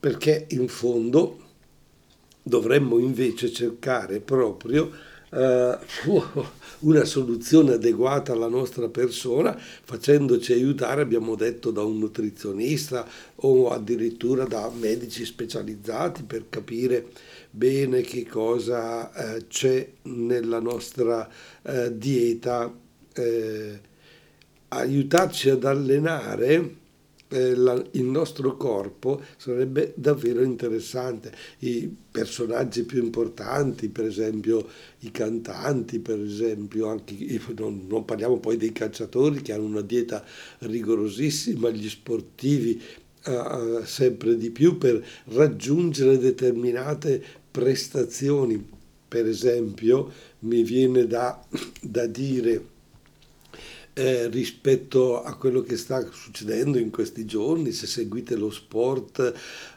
Perché 0.00 0.46
in 0.50 0.68
fondo 0.68 1.40
dovremmo 2.42 2.98
invece 2.98 3.52
cercare 3.52 4.20
proprio 4.20 4.90
eh, 5.34 5.78
una 6.80 7.04
soluzione 7.04 7.74
adeguata 7.74 8.32
alla 8.32 8.48
nostra 8.48 8.88
persona 8.88 9.56
facendoci 9.56 10.52
aiutare, 10.52 11.02
abbiamo 11.02 11.34
detto, 11.34 11.70
da 11.70 11.82
un 11.82 11.98
nutrizionista 11.98 13.06
o 13.36 13.70
addirittura 13.70 14.44
da 14.44 14.70
medici 14.70 15.24
specializzati 15.24 16.22
per 16.22 16.48
capire 16.48 17.08
bene 17.50 18.02
che 18.02 18.26
cosa 18.26 19.12
eh, 19.12 19.46
c'è 19.46 19.88
nella 20.02 20.60
nostra 20.60 21.28
eh, 21.62 21.96
dieta, 21.96 22.72
eh, 23.14 23.80
aiutarci 24.68 25.50
ad 25.50 25.64
allenare 25.64 26.82
eh, 27.28 27.54
la, 27.54 27.82
il 27.92 28.04
nostro 28.04 28.56
corpo 28.56 29.22
sarebbe 29.36 29.92
davvero 29.96 30.42
interessante. 30.42 31.32
I 31.60 31.94
personaggi 32.10 32.84
più 32.84 33.02
importanti, 33.02 33.88
per 33.88 34.04
esempio 34.04 34.66
i 35.00 35.10
cantanti, 35.10 35.98
per 35.98 36.20
esempio, 36.20 36.88
anche, 36.88 37.40
non, 37.56 37.86
non 37.88 38.04
parliamo 38.04 38.38
poi 38.38 38.56
dei 38.56 38.72
calciatori 38.72 39.42
che 39.42 39.52
hanno 39.52 39.64
una 39.64 39.80
dieta 39.80 40.24
rigorosissima, 40.60 41.70
gli 41.70 41.88
sportivi 41.88 42.80
uh, 43.26 43.82
sempre 43.84 44.36
di 44.36 44.50
più 44.50 44.78
per 44.78 45.04
raggiungere 45.26 46.18
determinate 46.18 47.22
prestazioni. 47.50 48.72
Per 49.06 49.26
esempio, 49.26 50.10
mi 50.40 50.62
viene 50.62 51.06
da, 51.06 51.40
da 51.80 52.06
dire 52.06 52.72
eh, 53.94 54.28
rispetto 54.28 55.22
a 55.22 55.34
quello 55.36 55.62
che 55.62 55.76
sta 55.76 56.04
succedendo 56.10 56.78
in 56.78 56.90
questi 56.90 57.24
giorni, 57.24 57.72
se 57.72 57.86
seguite 57.86 58.34
lo 58.36 58.50
sport 58.50 59.32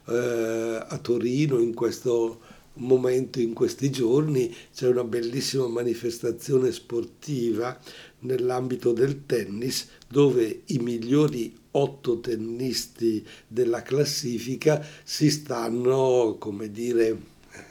eh, 0.08 0.86
a 0.88 0.98
Torino 0.98 1.60
in 1.60 1.74
questo 1.74 2.42
momento, 2.78 3.40
in 3.40 3.54
questi 3.54 3.90
giorni, 3.90 4.54
c'è 4.74 4.88
una 4.88 5.04
bellissima 5.04 5.68
manifestazione 5.68 6.72
sportiva 6.72 7.80
nell'ambito 8.20 8.92
del 8.92 9.26
tennis 9.26 9.88
dove 10.08 10.64
i 10.66 10.80
migliori 10.80 11.56
otto 11.72 12.20
tennisti 12.20 13.26
della 13.48 13.84
classifica 13.84 14.84
si 15.04 15.30
stanno, 15.30 16.38
come 16.40 16.72
dire, 16.72 17.18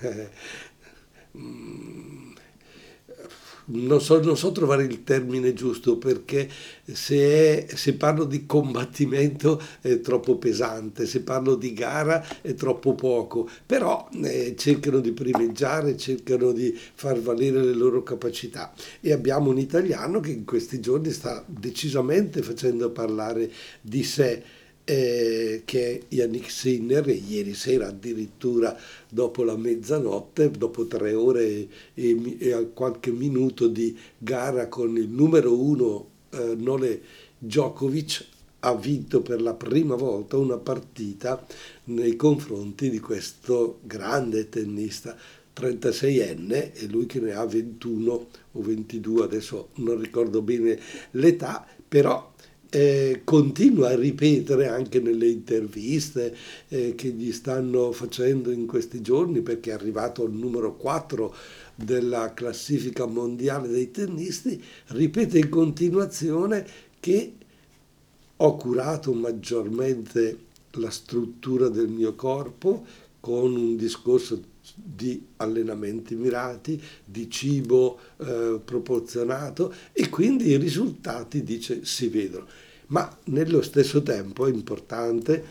eh, 0.01 0.31
non 3.67 4.01
so, 4.01 4.23
non 4.23 4.37
so, 4.37 4.53
trovare 4.53 4.85
il 4.85 5.03
termine 5.03 5.53
giusto 5.53 5.97
perché 5.99 6.49
se, 6.85 7.67
è, 7.67 7.75
se, 7.75 7.95
parlo 7.95 8.25
di 8.25 8.47
combattimento 8.47 9.61
è 9.81 10.01
troppo 10.01 10.37
pesante, 10.37 11.07
se 11.07 11.23
parlo 11.23 11.55
di 11.55 11.73
gara 11.73 12.25
è 12.43 12.55
troppo 12.55 12.95
poco, 12.95 13.49
però 13.65 14.09
eh, 14.23 14.55
cercano 14.57 15.01
di 15.01 15.13
primeggiare, 15.13 15.97
cercano 15.97 16.53
di 16.53 16.77
far 16.95 17.21
valere 17.21 17.63
le 17.63 17.73
loro 17.73 18.03
capacità. 18.03 18.73
E 19.01 19.13
abbiamo 19.13 19.51
un 19.51 19.59
italiano 19.59 20.21
che 20.21 20.31
in 20.31 20.45
questi 20.45 20.81
giorni 20.81 21.11
sta 21.11 21.45
decisamente 21.47 22.43
facendo 22.43 22.91
parlare 22.91 23.51
di 23.81 24.05
sé 24.05 24.43
eh, 24.89 25.63
che 25.65 25.99
è 25.99 26.01
Yannick 26.15 26.49
Sinner, 26.49 27.09
ieri 27.09 27.55
sera 27.55 27.89
addirittura 27.89 28.79
dopo 29.09 29.43
la 29.43 29.57
mezzanotte, 29.57 30.53
dopo 30.53 30.87
tre 30.87 31.13
ore 31.13 31.45
e, 31.45 31.69
e, 31.95 32.37
e 32.39 32.71
qualche 32.73 33.11
minuto 33.11 33.67
di 33.67 33.99
gara 34.17 34.69
con 34.69 34.97
il 34.97 35.09
numero 35.09 35.61
uno 35.61 36.09
eh, 36.31 36.55
Nole 36.57 37.03
Djokovic, 37.37 38.27
ha 38.61 38.75
vinto 38.77 39.23
per 39.23 39.43
la 39.43 39.55
prima 39.55 39.97
volta 39.97 40.37
una 40.37 40.57
partita 40.57 41.45
nei 41.85 42.15
confronti 42.15 42.89
di 42.89 43.01
questo 43.01 43.81
grande 43.83 44.49
tennista 44.49 45.17
36enne 45.57 46.73
e 46.75 46.87
lui 46.89 47.07
che 47.07 47.19
ne 47.19 47.33
ha 47.33 47.45
21 47.45 48.27
o 48.53 48.63
22, 48.63 49.25
adesso 49.25 49.69
non 49.75 50.01
ricordo 50.01 50.43
bene 50.43 50.79
l'età, 51.13 51.67
però 51.89 52.35
eh, 52.77 53.23
continua 53.25 53.89
a 53.89 53.97
ripetere 53.97 54.69
anche 54.69 55.01
nelle 55.01 55.29
interviste 55.29 56.37
eh, 56.69 56.95
che 56.95 57.09
gli 57.09 57.33
stanno 57.33 57.91
facendo 57.91 58.51
in 58.51 58.67
questi 58.67 59.01
giorni 59.01 59.41
perché 59.41 59.71
è 59.71 59.73
arrivato 59.73 60.23
al 60.25 60.33
numero 60.33 60.77
4 60.77 61.35
della 61.75 62.35
classifica 62.35 63.07
mondiale 63.07 63.69
dei 63.69 63.91
tennisti, 63.91 64.63
ripete 64.89 65.39
in 65.39 65.49
continuazione 65.49 66.67
che 67.01 67.33
ho 68.37 68.57
curato 68.57 69.15
maggiormente 69.15 70.39
la 70.73 70.91
struttura 70.91 71.69
del 71.69 71.89
mio 71.89 72.15
corpo 72.15 72.85
con 73.21 73.57
un 73.57 73.77
discorso 73.77 74.39
di 74.75 75.29
allenamenti 75.37 76.15
mirati, 76.15 76.79
di 77.03 77.31
cibo 77.31 77.99
eh, 78.19 78.61
proporzionato 78.63 79.73
e 79.93 80.11
quindi 80.11 80.49
i 80.51 80.59
risultati, 80.59 81.43
dice, 81.43 81.87
si 81.87 82.09
vedono. 82.09 82.65
Ma 82.89 83.17
nello 83.25 83.63
stesso 83.63 84.03
tempo 84.03 84.47
è 84.47 84.51
importante, 84.51 85.45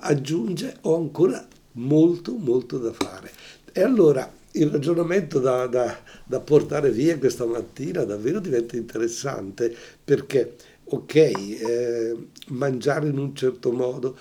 aggiunge, 0.00 0.76
ho 0.82 0.96
ancora 0.96 1.46
molto, 1.72 2.34
molto 2.34 2.78
da 2.78 2.92
fare. 2.92 3.30
E 3.72 3.82
allora 3.82 4.30
il 4.52 4.68
ragionamento 4.68 5.40
da, 5.40 5.66
da, 5.66 5.96
da 6.24 6.40
portare 6.40 6.90
via 6.90 7.18
questa 7.18 7.44
mattina 7.46 8.04
davvero 8.04 8.38
diventa 8.38 8.76
interessante 8.76 9.74
perché, 10.04 10.54
ok, 10.84 11.14
eh, 11.14 12.16
mangiare 12.48 13.08
in 13.08 13.18
un 13.18 13.34
certo 13.34 13.72
modo, 13.72 14.16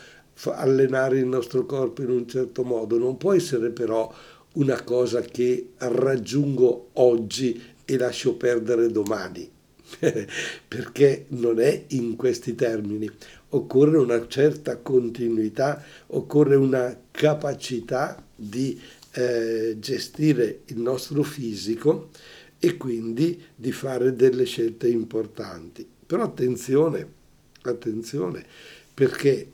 allenare 0.45 1.19
il 1.19 1.27
nostro 1.27 1.65
corpo 1.65 2.01
in 2.01 2.09
un 2.09 2.27
certo 2.27 2.63
modo, 2.63 2.97
non 2.97 3.17
può 3.17 3.33
essere 3.33 3.69
però 3.69 4.11
una 4.53 4.81
cosa 4.83 5.21
che 5.21 5.71
raggiungo 5.77 6.89
oggi 6.93 7.61
e 7.85 7.97
lascio 7.97 8.35
perdere 8.35 8.89
domani, 8.89 9.49
perché 10.67 11.25
non 11.29 11.59
è 11.59 11.85
in 11.89 12.15
questi 12.15 12.55
termini. 12.55 13.09
Occorre 13.49 13.97
una 13.97 14.27
certa 14.27 14.77
continuità, 14.77 15.83
occorre 16.07 16.55
una 16.55 16.97
capacità 17.11 18.23
di 18.35 18.79
eh, 19.11 19.77
gestire 19.79 20.61
il 20.65 20.79
nostro 20.79 21.21
fisico 21.23 22.09
e 22.59 22.77
quindi 22.77 23.41
di 23.55 23.71
fare 23.71 24.15
delle 24.15 24.45
scelte 24.45 24.87
importanti. 24.87 25.87
Però 26.05 26.23
attenzione, 26.23 27.07
attenzione, 27.61 28.45
perché 28.93 29.51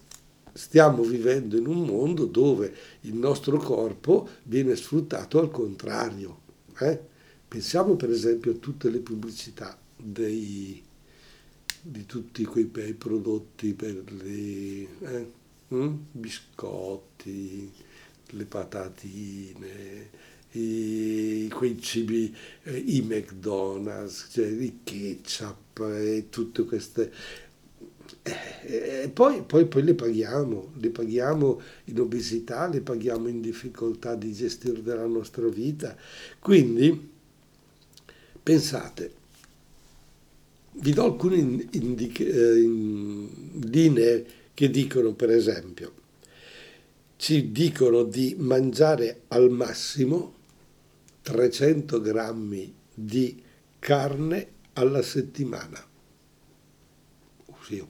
stiamo 0.53 1.03
vivendo 1.03 1.57
in 1.57 1.67
un 1.67 1.85
mondo 1.85 2.25
dove 2.25 2.73
il 3.01 3.15
nostro 3.15 3.57
corpo 3.57 4.27
viene 4.43 4.75
sfruttato 4.75 5.39
al 5.39 5.51
contrario. 5.51 6.41
Eh? 6.79 6.99
Pensiamo 7.47 7.95
per 7.95 8.09
esempio 8.09 8.51
a 8.51 8.55
tutte 8.55 8.89
le 8.89 8.99
pubblicità 8.99 9.77
dei, 10.01 10.81
di 11.81 12.05
tutti 12.05 12.45
quei 12.45 12.65
bei 12.65 12.93
prodotti 12.93 13.73
per 13.73 14.03
i 14.23 14.87
eh? 15.01 15.31
mm? 15.73 15.95
biscotti, 16.11 17.71
le 18.31 18.45
patatine, 18.45 20.09
i, 20.51 21.49
quei 21.53 21.79
cibi, 21.81 22.35
eh, 22.63 22.77
i 22.77 23.01
McDonald's, 23.01 24.29
cioè 24.31 24.47
i 24.47 24.79
ketchup 24.83 25.79
e 25.79 26.27
tutte 26.29 26.63
queste 26.63 27.11
e 28.23 29.01
eh, 29.03 29.09
poi, 29.09 29.43
poi, 29.43 29.65
poi, 29.65 29.83
le 29.83 29.93
paghiamo, 29.93 30.73
le 30.77 30.89
paghiamo 30.89 31.61
in 31.85 31.99
obesità, 31.99 32.67
le 32.67 32.81
paghiamo 32.81 33.27
in 33.27 33.41
difficoltà 33.41 34.15
di 34.15 34.33
gestire 34.33 34.81
la 34.83 35.05
nostra 35.05 35.47
vita. 35.47 35.95
Quindi 36.39 37.09
pensate, 38.41 39.13
vi 40.79 40.93
do 40.93 41.03
alcune 41.03 41.67
indica- 41.71 42.23
eh, 42.23 42.59
linee 43.71 44.25
che 44.53 44.69
dicono, 44.69 45.13
per 45.13 45.29
esempio, 45.29 45.93
ci 47.17 47.51
dicono 47.51 48.03
di 48.03 48.35
mangiare 48.37 49.21
al 49.29 49.49
massimo 49.49 50.35
300 51.21 51.99
grammi 52.01 52.73
di 52.93 53.41
carne 53.79 54.47
alla 54.73 55.01
settimana 55.01 55.87
sì, 57.69 57.85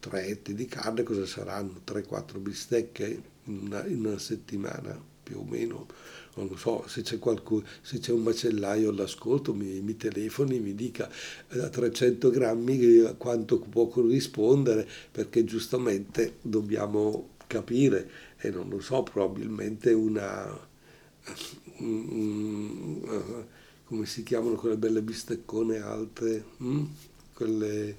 tre 0.00 0.26
etti 0.26 0.54
di 0.54 0.66
carne, 0.66 1.04
cosa 1.04 1.24
saranno? 1.24 1.82
3-4 1.84 2.40
bistecche 2.40 3.22
in 3.44 3.58
una, 3.66 3.86
in 3.86 4.04
una, 4.04 4.18
settimana 4.18 5.00
più 5.22 5.38
o 5.38 5.44
meno. 5.44 5.86
Non 6.34 6.46
lo 6.48 6.56
so, 6.56 6.84
se 6.86 7.02
c'è, 7.02 7.18
qualcuno, 7.18 7.64
se 7.82 7.98
c'è 7.98 8.12
un 8.12 8.22
macellaio 8.22 8.90
all'ascolto 8.90 9.52
mi, 9.52 9.80
mi 9.80 9.96
telefoni, 9.96 10.60
mi 10.60 10.74
dica 10.74 11.10
da 11.48 11.66
eh, 11.66 11.70
300 11.70 12.30
grammi 12.30 13.14
quanto 13.18 13.58
può 13.58 13.88
corrispondere, 13.88 14.88
perché 15.10 15.44
giustamente 15.44 16.36
dobbiamo 16.42 17.30
capire, 17.46 18.10
e 18.38 18.50
non 18.50 18.68
lo 18.68 18.80
so, 18.80 19.02
probabilmente 19.02 19.92
una... 19.92 20.68
Uh, 21.80 23.02
come 23.90 24.04
si 24.06 24.22
chiamano 24.22 24.54
quelle 24.54 24.76
belle 24.76 25.02
bisteccone 25.02 25.78
alte? 25.78 26.44
Mm? 26.62 26.84
Quelle 27.34 27.96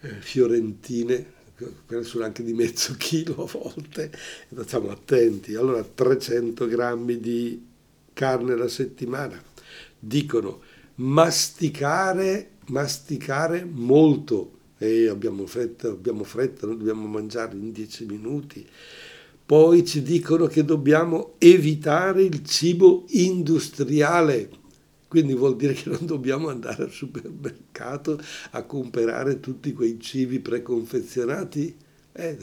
eh, 0.00 0.08
fiorentine, 0.20 1.34
sono 2.02 2.24
anche 2.24 2.42
di 2.42 2.52
mezzo 2.52 2.94
chilo 2.98 3.44
a 3.44 3.58
volte, 3.58 4.10
stiamo 4.64 4.90
attenti. 4.90 5.54
Allora 5.54 5.82
300 5.82 6.66
grammi 6.66 7.18
di 7.18 7.66
carne 8.12 8.52
alla 8.52 8.68
settimana. 8.68 9.42
Dicono 9.98 10.60
masticare, 10.96 12.50
masticare 12.66 13.64
molto. 13.64 14.58
E 14.78 15.08
abbiamo 15.08 15.46
fretta, 15.46 15.88
abbiamo 15.88 16.24
fretta, 16.24 16.66
noi 16.66 16.78
dobbiamo 16.78 17.06
mangiare 17.06 17.54
in 17.54 17.70
10 17.70 18.06
minuti. 18.06 18.66
Poi 19.44 19.84
ci 19.84 20.02
dicono 20.02 20.46
che 20.46 20.64
dobbiamo 20.64 21.34
evitare 21.38 22.22
il 22.22 22.44
cibo 22.44 23.04
industriale, 23.08 24.48
quindi 25.10 25.34
vuol 25.34 25.56
dire 25.56 25.72
che 25.72 25.90
non 25.90 26.06
dobbiamo 26.06 26.50
andare 26.50 26.84
al 26.84 26.92
supermercato 26.92 28.16
a 28.52 28.62
comprare 28.62 29.40
tutti 29.40 29.72
quei 29.72 29.98
cibi 29.98 30.38
preconfezionati? 30.38 31.76
Eh, 32.12 32.38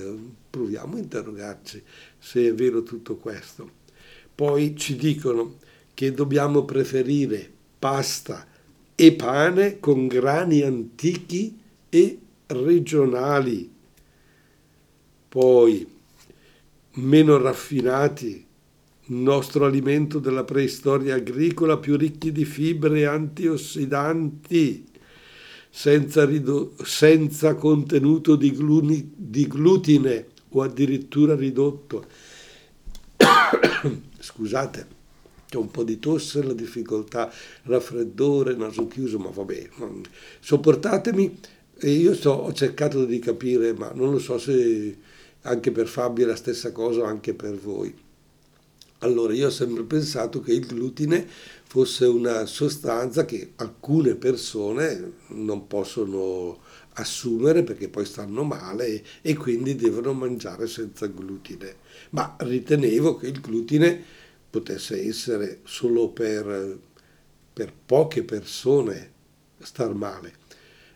proviamo 0.50 0.98
a 0.98 1.00
interrogarci 1.00 1.82
se 2.20 2.50
è 2.50 2.54
vero 2.54 2.84
tutto 2.84 3.16
questo. 3.16 3.72
Poi 4.36 4.76
ci 4.76 4.98
dicono 4.98 5.60
che 5.94 6.12
dobbiamo 6.12 6.66
preferire 6.66 7.50
pasta 7.80 8.46
e 8.96 9.14
pane 9.14 9.80
con 9.80 10.08
grani 10.08 10.62
antichi 10.62 11.58
e 11.88 12.20
regionali. 12.48 13.72
Poi 15.30 15.88
meno 16.96 17.38
raffinati 17.38 18.47
nostro 19.08 19.66
alimento 19.66 20.20
della 20.20 20.44
preistoria 20.44 21.16
agricola 21.16 21.78
più 21.78 21.96
ricchi 21.96 22.32
di 22.32 22.46
fibre 22.46 23.06
antiossidanti, 23.06 24.86
senza, 25.70 26.26
rido- 26.26 26.74
senza 26.84 27.56
contenuto 27.56 28.36
di, 28.36 28.52
gluni- 28.52 29.14
di 29.16 29.48
glutine 29.48 30.28
o 30.50 30.62
addirittura 30.62 31.36
ridotto. 31.36 32.06
Scusate, 34.20 34.88
c'è 35.48 35.58
un 35.58 35.72
po' 35.72 35.84
di 35.84 36.00
tosse, 36.00 36.44
la 36.44 36.54
difficoltà, 36.54 37.32
raffreddore, 37.64 38.56
naso 38.56 38.88
chiuso, 38.88 39.20
ma 39.20 39.30
vabbè, 39.30 39.70
sopportatemi. 40.40 41.40
E 41.80 41.92
io 41.92 42.16
so, 42.16 42.32
ho 42.32 42.54
cercato 42.54 43.06
di 43.06 43.20
capire, 43.20 43.74
ma 43.74 43.92
non 43.94 44.12
lo 44.12 44.20
so 44.20 44.40
se 44.40 44.98
anche 45.42 45.72
per 45.72 45.88
Fabio 45.88 46.26
è 46.26 46.28
la 46.28 46.36
stessa 46.36 46.72
cosa, 46.72 47.06
anche 47.06 47.36
per 47.36 47.56
voi 47.56 48.06
allora 49.00 49.34
io 49.34 49.48
ho 49.48 49.52
sempre 49.52 49.84
pensato 49.84 50.42
che 50.42 50.54
il 50.54 50.66
glutine 50.66 51.28
fosse 51.68 52.06
una 52.06 52.46
sostanza 52.46 53.26
che 53.26 53.52
alcune 53.58 54.16
persone 54.16 55.14
non 55.28 55.68
possono 55.68 56.60
assumere 56.94 57.64
perché 57.64 57.90
poi 57.90 58.06
stanno 58.06 58.44
male 58.44 59.04
e 59.22 59.36
quindi 59.36 59.76
devono 59.76 60.14
mangiare 60.14 60.68
senza 60.68 61.06
glutine. 61.08 61.76
Ma 62.12 62.36
ritenevo 62.40 63.18
che 63.18 63.28
il 63.28 63.40
glutine 63.40 64.04
potesse 64.50 65.06
essere 65.06 65.60
solo 65.64 66.10
per, 66.10 66.80
per 67.54 67.74
poche 67.86 68.24
persone 68.24 69.12
star 69.60 69.94
male. 69.94 70.46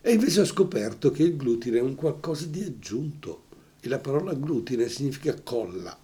E 0.00 0.12
invece 0.12 0.40
ho 0.40 0.44
scoperto 0.44 1.12
che 1.12 1.22
il 1.22 1.36
glutine 1.36 1.78
è 1.78 1.82
un 1.82 1.94
qualcosa 1.94 2.46
di 2.46 2.62
aggiunto 2.64 3.44
E 3.80 3.88
la 3.88 3.98
parola 4.00 4.32
glutine 4.34 4.88
significa 4.88 5.40
colla. 5.40 5.96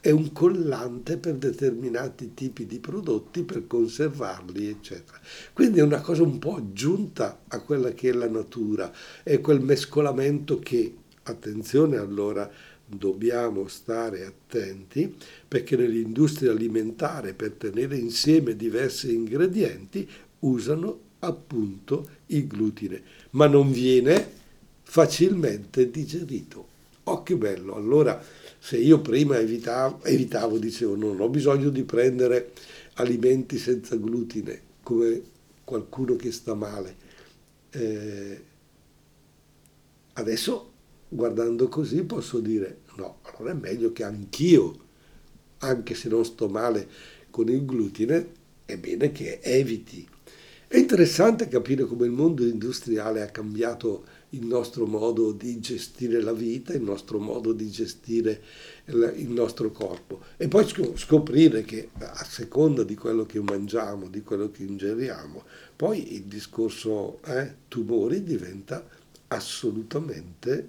È 0.00 0.10
un 0.10 0.32
collante 0.32 1.16
per 1.16 1.34
determinati 1.34 2.32
tipi 2.34 2.66
di 2.66 2.78
prodotti, 2.78 3.42
per 3.42 3.66
conservarli, 3.66 4.68
eccetera. 4.68 5.18
Quindi 5.52 5.80
è 5.80 5.82
una 5.82 6.00
cosa 6.00 6.22
un 6.22 6.38
po' 6.38 6.56
aggiunta 6.56 7.42
a 7.48 7.60
quella 7.60 7.90
che 7.90 8.10
è 8.10 8.12
la 8.12 8.28
natura, 8.28 8.92
è 9.22 9.40
quel 9.40 9.60
mescolamento 9.60 10.58
che, 10.58 10.94
attenzione 11.24 11.96
allora, 11.96 12.50
dobbiamo 12.88 13.68
stare 13.68 14.24
attenti 14.24 15.14
perché 15.46 15.76
nell'industria 15.76 16.52
alimentare 16.52 17.34
per 17.34 17.52
tenere 17.52 17.96
insieme 17.96 18.56
diversi 18.56 19.12
ingredienti 19.12 20.08
usano 20.40 21.00
appunto 21.18 22.08
il 22.26 22.46
glutine, 22.46 23.02
ma 23.30 23.46
non 23.46 23.70
viene 23.70 24.36
facilmente 24.82 25.90
digerito. 25.90 26.66
Oh 27.04 27.22
che 27.22 27.36
bello! 27.36 27.74
Allora 27.74 28.22
se 28.58 28.78
io 28.78 29.00
prima 29.00 29.38
evitavo, 29.38 30.04
evitavo 30.04 30.58
dicevo 30.58 30.96
non 30.96 31.20
ho 31.20 31.28
bisogno 31.28 31.70
di 31.70 31.84
prendere 31.84 32.52
alimenti 32.94 33.58
senza 33.58 33.96
glutine 33.96 34.60
come 34.82 35.22
qualcuno 35.64 36.16
che 36.16 36.32
sta 36.32 36.54
male, 36.54 36.96
eh, 37.70 38.42
adesso 40.14 40.72
guardando 41.08 41.68
così 41.68 42.02
posso 42.02 42.40
dire 42.40 42.80
no, 42.96 43.18
allora 43.22 43.52
è 43.52 43.54
meglio 43.54 43.92
che 43.92 44.04
anch'io, 44.04 44.86
anche 45.58 45.94
se 45.94 46.08
non 46.08 46.24
sto 46.24 46.48
male 46.48 46.88
con 47.30 47.48
il 47.48 47.64
glutine, 47.64 48.34
è 48.64 48.76
bene 48.76 49.12
che 49.12 49.38
eviti. 49.42 50.06
È 50.70 50.76
interessante 50.76 51.48
capire 51.48 51.86
come 51.86 52.04
il 52.04 52.12
mondo 52.12 52.44
industriale 52.44 53.22
ha 53.22 53.30
cambiato 53.30 54.04
il 54.32 54.44
nostro 54.44 54.84
modo 54.84 55.32
di 55.32 55.58
gestire 55.60 56.20
la 56.20 56.34
vita, 56.34 56.74
il 56.74 56.82
nostro 56.82 57.18
modo 57.18 57.54
di 57.54 57.70
gestire 57.70 58.42
il 58.84 59.30
nostro 59.30 59.70
corpo 59.70 60.20
e 60.36 60.46
poi 60.46 60.66
scoprire 60.94 61.62
che 61.62 61.88
a 61.96 62.22
seconda 62.22 62.84
di 62.84 62.96
quello 62.96 63.24
che 63.24 63.40
mangiamo, 63.40 64.08
di 64.08 64.20
quello 64.20 64.50
che 64.50 64.64
ingeriamo, 64.64 65.44
poi 65.74 66.16
il 66.16 66.24
discorso 66.24 67.22
eh, 67.24 67.54
tumori 67.68 68.22
diventa 68.22 68.86
assolutamente 69.28 70.68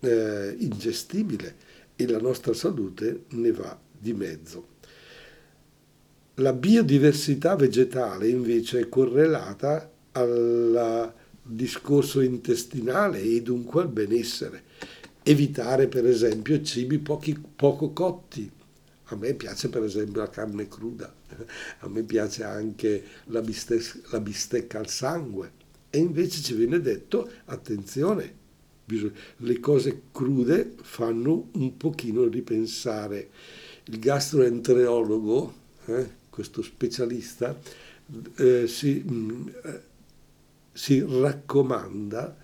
eh, 0.00 0.56
ingestibile 0.58 1.54
e 1.94 2.08
la 2.08 2.18
nostra 2.18 2.52
salute 2.54 3.26
ne 3.28 3.52
va 3.52 3.78
di 3.96 4.12
mezzo. 4.14 4.77
La 6.40 6.52
biodiversità 6.52 7.56
vegetale 7.56 8.28
invece 8.28 8.78
è 8.78 8.88
correlata 8.88 9.90
al 10.12 11.12
discorso 11.42 12.20
intestinale 12.20 13.20
e 13.20 13.42
dunque 13.42 13.82
al 13.82 13.88
benessere. 13.88 14.62
Evitare 15.24 15.88
per 15.88 16.06
esempio 16.06 16.62
cibi 16.62 16.98
pochi, 16.98 17.36
poco 17.56 17.90
cotti. 17.90 18.48
A 19.06 19.16
me 19.16 19.34
piace 19.34 19.68
per 19.68 19.82
esempio 19.82 20.20
la 20.20 20.30
carne 20.30 20.68
cruda, 20.68 21.12
a 21.80 21.88
me 21.88 22.04
piace 22.04 22.44
anche 22.44 23.02
la 23.24 23.40
bistecca, 23.40 23.98
la 24.12 24.20
bistecca 24.20 24.78
al 24.78 24.88
sangue. 24.88 25.50
E 25.90 25.98
invece 25.98 26.40
ci 26.40 26.54
viene 26.54 26.80
detto, 26.80 27.28
attenzione, 27.46 28.34
le 28.84 29.58
cose 29.58 30.02
crude 30.12 30.74
fanno 30.82 31.48
un 31.54 31.76
pochino 31.76 32.28
ripensare. 32.28 33.30
Il 33.86 33.98
gastroenterologo, 33.98 35.54
eh, 35.86 36.26
questo 36.38 36.62
specialista, 36.62 37.58
eh, 38.36 38.68
si, 38.68 39.02
mh, 39.04 39.12
mm, 39.12 39.48
eh, 39.64 39.82
si 40.72 41.04
raccomanda 41.04 42.36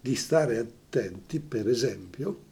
di 0.00 0.14
stare 0.14 0.56
attenti, 0.56 1.40
per 1.40 1.68
esempio, 1.68 2.44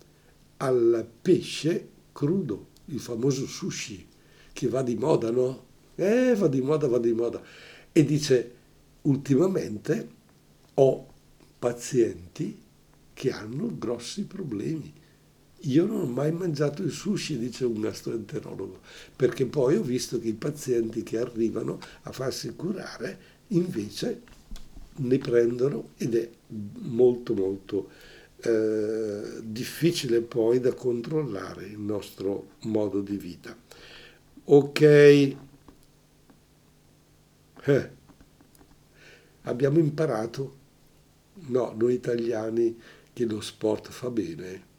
al 0.59 1.09
pesce 1.23 1.89
crudo, 2.13 2.67
il 2.87 3.01
famoso 3.01 3.47
sushi, 3.47 4.07
che 4.53 4.69
va 4.69 4.83
di 4.83 4.95
moda, 4.97 5.31
no? 5.31 5.65
Eh, 5.95 6.35
va 6.35 6.47
di 6.47 6.61
moda, 6.61 6.89
va 6.89 6.99
di 6.99 7.15
moda. 7.15 7.43
E 7.91 8.05
dice, 8.05 8.53
ultimamente 9.03 10.09
ho 10.75 11.07
pazienti 11.59 12.61
che 13.15 13.31
hanno 13.31 13.79
grossi 13.79 14.25
problemi. 14.25 14.93
Io 15.65 15.87
non 15.87 16.01
ho 16.01 16.07
mai 16.07 16.33
mangiato 16.33 16.83
il 16.83 16.91
sushi, 16.91 17.39
dice 17.39 17.65
un 17.65 17.81
gastroenterologo, 17.81 18.81
perché 19.15 19.47
poi 19.47 19.77
ho 19.77 19.83
visto 19.83 20.19
che 20.19 20.29
i 20.29 20.35
pazienti 20.35 21.05
che 21.05 21.19
arrivano 21.19 21.79
a 22.03 22.13
farsi 22.13 22.55
curare 22.57 23.31
invece 23.49 24.23
ne 24.95 25.19
prendono 25.19 25.91
ed 25.97 26.15
è 26.17 26.29
molto 26.81 27.35
molto 27.35 27.91
eh, 28.41 29.41
difficile 29.43 30.21
poi 30.21 30.59
da 30.59 30.75
controllare 30.75 31.67
il 31.67 31.79
nostro 31.79 32.55
modo 32.63 33.01
di 33.01 33.17
vita. 33.17 33.57
Ok, 34.45 34.81
eh. 34.81 35.37
abbiamo 39.43 39.79
imparato, 39.79 40.57
no, 41.47 41.73
noi 41.79 41.95
italiani 41.95 42.77
che 43.13 43.25
lo 43.27 43.41
sport 43.41 43.91
fa 43.91 44.11
bene. 44.11 44.71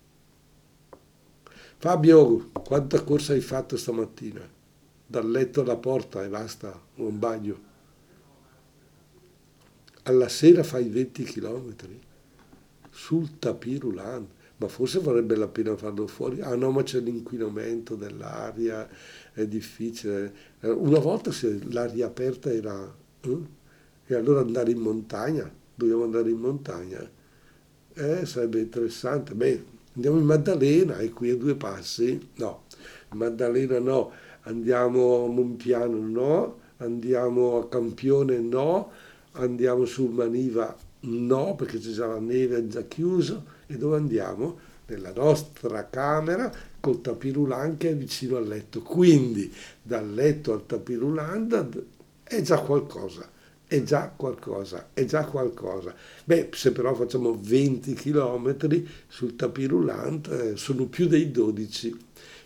Fabio, 1.84 2.50
quanta 2.66 3.04
corsa 3.04 3.34
hai 3.34 3.42
fatto 3.42 3.76
stamattina? 3.76 4.40
Dal 5.06 5.30
letto 5.30 5.60
alla 5.60 5.76
porta 5.76 6.24
e 6.24 6.30
basta, 6.30 6.82
un 6.96 7.20
bagno. 7.20 7.60
Alla 10.04 10.30
sera 10.30 10.64
fai 10.64 10.88
20 10.88 11.24
km 11.24 11.76
sul 12.90 13.38
tapirulan, 13.38 14.26
ma 14.56 14.68
forse 14.70 15.00
varrebbe 15.00 15.36
la 15.36 15.50
pena 15.50 15.76
farlo 15.76 16.08
fuori. 16.08 16.40
Ah 16.40 16.56
no, 16.56 16.72
ma 16.72 16.84
c'è 16.84 17.02
l'inquinamento 17.02 17.96
dell'aria, 17.96 18.88
è 19.34 19.46
difficile. 19.46 20.34
Una 20.62 21.00
volta 21.00 21.32
l'aria 21.64 22.06
aperta 22.06 22.50
era... 22.50 22.96
Eh? 23.20 23.38
E 24.06 24.16
allora 24.16 24.40
andare 24.40 24.72
in 24.72 24.80
montagna, 24.80 25.54
dobbiamo 25.76 26.06
andare 26.06 26.30
in 26.30 26.40
montagna 26.40 27.12
eh, 27.96 28.26
sarebbe 28.26 28.60
interessante. 28.60 29.34
Beh, 29.36 29.64
andiamo 29.96 30.18
in 30.18 30.26
Maddalena, 30.26 30.98
è 30.98 31.10
qui 31.12 31.30
a 31.30 31.36
due 31.36 31.56
passi? 31.56 32.30
No, 32.36 32.64
Maddalena 33.10 33.80
no, 33.80 34.12
andiamo 34.42 35.26
a 35.26 35.28
Monpiano 35.28 35.98
no, 35.98 36.60
andiamo 36.78 37.60
a 37.60 37.68
Campione 37.68 38.40
no, 38.40 38.92
andiamo 39.34 39.86
sul 39.86 40.12
Maniva 40.12 40.76
no, 41.02 41.56
perché 41.56 41.80
c'è 41.80 41.92
già 41.92 42.08
la 42.08 42.20
neve, 42.20 42.58
è 42.58 42.68
già 42.68 42.84
chiuso. 42.84 43.46
E 43.68 43.78
dove 43.78 43.98
andiamo? 43.98 44.60
Nella 44.86 45.14
nostra 45.14 45.88
camera 45.90 46.52
col 46.80 47.02
tapirulan 47.02 47.78
che 47.78 47.92
è 47.92 47.96
vicino 47.96 48.38
al 48.38 48.48
letto. 48.48 48.82
Quindi 48.82 49.52
dal 49.82 50.12
letto 50.12 50.54
al 50.54 50.66
tapirulan 50.66 51.86
è 52.24 52.42
già 52.42 52.60
qualcosa 52.60 53.32
è 53.74 53.82
già 53.82 54.14
qualcosa, 54.16 54.90
è 54.94 55.04
già 55.04 55.26
qualcosa. 55.26 55.96
Beh, 56.24 56.50
se 56.54 56.72
però 56.72 56.94
facciamo 56.94 57.36
20 57.40 57.96
km 57.96 58.56
sul 59.08 59.36
tapirulant 59.36 60.28
eh, 60.28 60.58
sono 60.58 60.86
più 60.86 61.08
dei 61.08 61.32
12, 61.32 61.98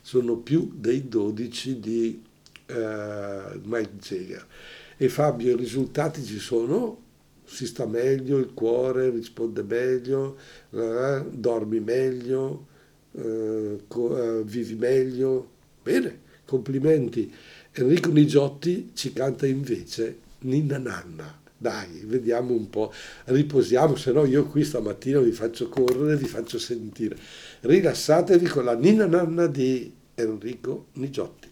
sono 0.01 0.37
più 0.37 0.71
dei 0.73 1.09
12 1.09 1.79
di 1.81 2.23
eh, 2.65 3.59
Mike 3.61 3.95
Jagger. 3.99 4.47
E 4.95 5.09
Fabio, 5.09 5.51
i 5.51 5.57
risultati 5.57 6.23
ci 6.23 6.39
sono? 6.39 7.03
Si 7.43 7.65
sta 7.67 7.85
meglio, 7.85 8.37
il 8.37 8.53
cuore 8.53 9.09
risponde 9.09 9.63
meglio, 9.63 10.37
eh, 10.69 11.25
dormi 11.29 11.81
meglio, 11.81 12.67
eh, 13.11 13.81
co- 13.89 14.39
eh, 14.39 14.43
vivi 14.45 14.75
meglio. 14.75 15.49
Bene, 15.83 16.19
complimenti. 16.45 17.33
Enrico 17.73 18.11
Nigiotti 18.11 18.91
ci 18.93 19.11
canta 19.11 19.45
invece 19.45 20.25
ninna 20.47 20.77
nanna. 20.77 21.41
Dai, 21.59 22.03
vediamo 22.05 22.53
un 22.53 22.69
po', 22.69 22.93
riposiamo, 23.25 23.95
se 23.95 24.11
no 24.11 24.25
io 24.25 24.45
qui 24.45 24.63
stamattina 24.63 25.19
vi 25.19 25.31
faccio 25.31 25.69
correre, 25.69 26.15
vi 26.15 26.27
faccio 26.27 26.59
sentire. 26.59 27.17
Rilassatevi 27.61 28.45
con 28.45 28.65
la 28.65 28.75
ninna 28.75 29.07
nanna 29.07 29.47
di 29.47 29.91
Enrico 30.13 30.87
Nigiotti. 30.93 31.49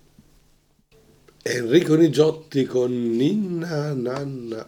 Enrico 1.41 1.95
Nigiotti 1.95 2.65
con 2.65 2.91
ninna 2.91 3.93
nanna. 3.93 4.67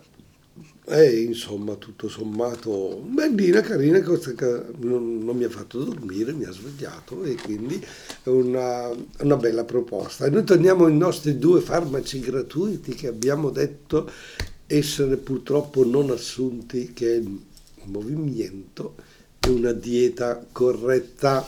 E 0.90 1.20
insomma, 1.20 1.76
tutto 1.76 2.08
sommato, 2.08 3.04
bellina, 3.06 3.60
carina, 3.60 4.00
non, 4.00 5.18
non, 5.22 5.36
mi 5.36 5.44
ha 5.44 5.50
fatto 5.50 5.84
dormire, 5.84 6.32
mi 6.32 6.46
ha 6.46 6.52
svegliato 6.54 7.26
e 7.26 7.36
quindi 7.36 7.86
è 8.24 8.30
una, 8.30 8.90
una, 9.20 9.36
bella 9.36 9.66
proposta. 9.66 10.26
E 10.26 10.30
noi 10.30 10.46
torniamo 10.46 10.86
ai 10.86 10.96
nostri 10.96 11.38
due 11.38 11.60
farmaci 11.60 12.22
gratuiti 12.22 12.94
che 12.94 13.08
abbiamo 13.08 13.50
detto 13.50 14.10
essere 14.66 15.18
purtroppo 15.18 15.84
non 15.84 16.10
assunti, 16.10 16.94
che 16.94 17.16
è 17.16 17.18
il 17.18 17.38
movimento 17.84 18.96
e 19.42 19.50
una 19.50 19.74
dieta 19.74 20.42
corretta. 20.50 21.46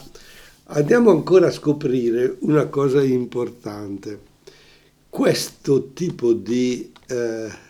Andiamo 0.64 1.12
ancora 1.12 1.46
a 1.46 1.50
scoprire 1.50 2.36
una 2.40 2.66
cosa 2.66 3.02
importante. 3.02 4.20
Questo 5.08 5.92
tipo 5.94 6.34
di... 6.34 6.92
Eh, 7.06 7.68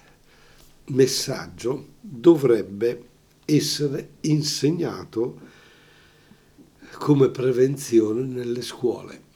messaggio 0.91 1.87
dovrebbe 2.01 3.09
essere 3.45 4.11
insegnato 4.23 5.49
come 6.99 7.31
prevenzione 7.31 8.23
nelle 8.25 8.63
scuole. 8.63 9.29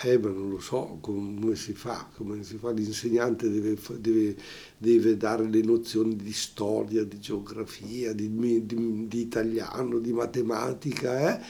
Eh, 0.00 0.16
ma 0.16 0.28
non 0.28 0.48
lo 0.48 0.60
so 0.60 0.98
come 1.00 1.56
si 1.56 1.72
fa, 1.72 2.08
come 2.14 2.44
si 2.44 2.56
fa. 2.56 2.70
L'insegnante 2.70 3.50
deve, 3.50 3.76
deve, 3.98 4.36
deve 4.78 5.16
dare 5.16 5.48
le 5.48 5.60
nozioni 5.62 6.14
di 6.14 6.32
storia, 6.32 7.02
di 7.02 7.18
geografia, 7.18 8.12
di, 8.12 8.30
di, 8.64 9.08
di 9.08 9.20
italiano, 9.20 9.98
di 9.98 10.12
matematica 10.12 11.40
eh? 11.40 11.44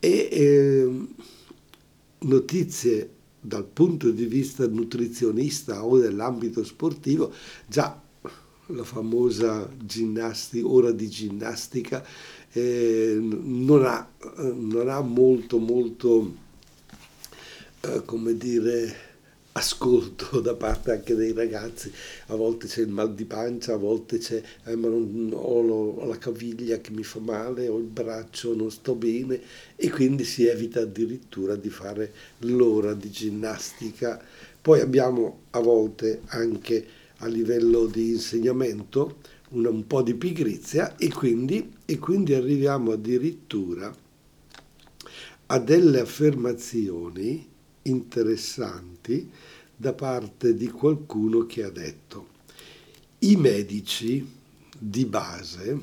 e 0.00 0.28
eh, 0.32 1.06
notizie 2.18 3.10
dal 3.38 3.66
punto 3.66 4.10
di 4.10 4.24
vista 4.24 4.66
nutrizionista 4.66 5.84
o 5.84 5.98
dell'ambito 5.98 6.64
sportivo, 6.64 7.32
già 7.68 8.00
la 8.66 8.84
famosa 8.84 9.68
ginnastica, 9.76 10.66
ora 10.66 10.92
di 10.92 11.08
ginnastica, 11.08 12.04
eh, 12.52 13.16
non, 13.18 13.84
ha, 13.84 14.08
non 14.36 14.88
ha 14.88 15.00
molto, 15.00 15.58
molto 15.58 16.34
eh, 17.80 18.02
come 18.04 18.36
dire, 18.36 19.10
ascolto 19.52 20.40
da 20.40 20.54
parte 20.54 20.92
anche 20.92 21.14
dei 21.14 21.32
ragazzi, 21.32 21.92
a 22.26 22.34
volte 22.34 22.66
c'è 22.66 22.82
il 22.82 22.88
mal 22.88 23.14
di 23.14 23.24
pancia, 23.24 23.74
a 23.74 23.78
volte 23.78 24.18
c'è 24.18 24.42
eh, 24.64 24.76
ma 24.76 24.88
non, 24.88 25.30
ho, 25.32 25.60
lo, 25.60 25.74
ho, 25.74 26.06
la 26.06 26.18
caviglia 26.18 26.78
che 26.78 26.90
mi 26.92 27.02
fa 27.02 27.18
male, 27.18 27.68
ho 27.68 27.78
il 27.78 27.84
braccio, 27.84 28.54
non 28.54 28.70
sto 28.70 28.94
bene 28.94 29.40
e 29.76 29.90
quindi 29.90 30.24
si 30.24 30.46
evita 30.46 30.80
addirittura 30.80 31.56
di 31.56 31.70
fare 31.70 32.12
l'ora 32.38 32.94
di 32.94 33.10
ginnastica. 33.10 34.22
Poi 34.62 34.80
abbiamo 34.80 35.40
a 35.50 35.60
volte 35.60 36.20
anche 36.26 37.00
a 37.22 37.26
livello 37.26 37.86
di 37.86 38.10
insegnamento 38.10 39.18
un, 39.50 39.66
un 39.66 39.86
po' 39.86 40.02
di 40.02 40.14
pigrizia 40.14 40.96
e 40.96 41.08
quindi, 41.12 41.72
e 41.84 41.98
quindi 41.98 42.34
arriviamo 42.34 42.92
addirittura 42.92 43.94
a 45.46 45.58
delle 45.58 46.00
affermazioni 46.00 47.48
interessanti 47.82 49.30
da 49.76 49.92
parte 49.92 50.54
di 50.54 50.68
qualcuno 50.68 51.46
che 51.46 51.64
ha 51.64 51.70
detto 51.70 52.28
i 53.20 53.36
medici 53.36 54.26
di 54.78 55.04
base 55.04 55.78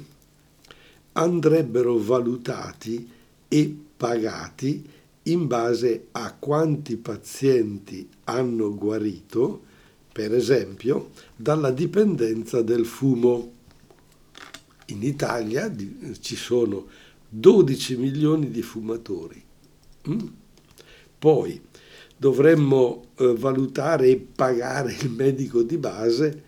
andrebbero 1.13 1.97
valutati 1.97 3.09
e 3.47 3.77
pagati 3.95 4.87
in 5.23 5.47
base 5.47 6.07
a 6.11 6.33
quanti 6.33 6.97
pazienti 6.97 8.09
hanno 8.25 8.73
guarito, 8.75 9.63
per 10.19 10.35
esempio, 10.35 11.11
dalla 11.33 11.71
dipendenza 11.71 12.61
del 12.61 12.85
fumo. 12.85 13.53
In 14.87 15.01
Italia 15.01 15.73
ci 16.19 16.35
sono 16.35 16.87
12 17.29 17.95
milioni 17.95 18.51
di 18.51 18.61
fumatori. 18.61 19.41
Mm? 20.09 20.27
Poi 21.17 21.61
dovremmo 22.17 23.05
eh, 23.15 23.33
valutare 23.33 24.09
e 24.09 24.17
pagare 24.17 24.97
il 24.99 25.09
medico 25.09 25.61
di 25.63 25.77
base, 25.77 26.43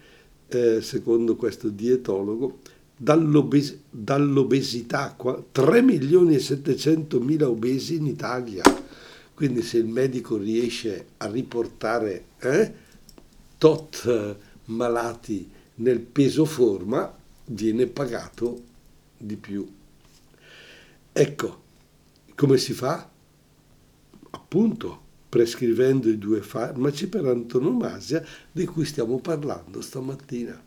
eh, 0.49 0.81
secondo 0.81 1.37
questo 1.37 1.69
dietologo, 1.69 2.59
dall'obes- 2.97 3.77
dall'obesità, 3.89 5.15
3 5.49 5.81
milioni 5.81 6.35
e 6.35 6.39
700 6.39 7.21
mila 7.21 7.47
obesi 7.47 7.95
in 7.95 8.07
Italia. 8.07 8.63
Quindi 9.33 9.61
se 9.61 9.77
il 9.77 9.87
medico 9.87 10.35
riesce 10.35 11.05
a 11.17 11.27
riportare 11.27 12.25
eh, 12.39 12.89
tot 13.61 14.03
eh, 14.07 14.35
malati 14.65 15.47
nel 15.75 15.99
peso 15.99 16.45
forma, 16.45 17.15
viene 17.45 17.85
pagato 17.85 18.59
di 19.15 19.35
più. 19.35 19.71
Ecco, 21.13 21.61
come 22.33 22.57
si 22.57 22.73
fa? 22.73 23.07
Appunto, 24.31 25.01
prescrivendo 25.29 26.09
i 26.09 26.17
due 26.17 26.41
farmaci 26.41 27.07
per 27.07 27.25
antonomasia 27.27 28.25
di 28.51 28.65
cui 28.65 28.83
stiamo 28.83 29.19
parlando 29.19 29.79
stamattina. 29.81 30.59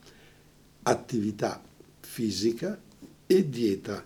Attività 0.83 1.61
fisica 1.99 2.81
e 3.27 3.49
dieta. 3.49 4.05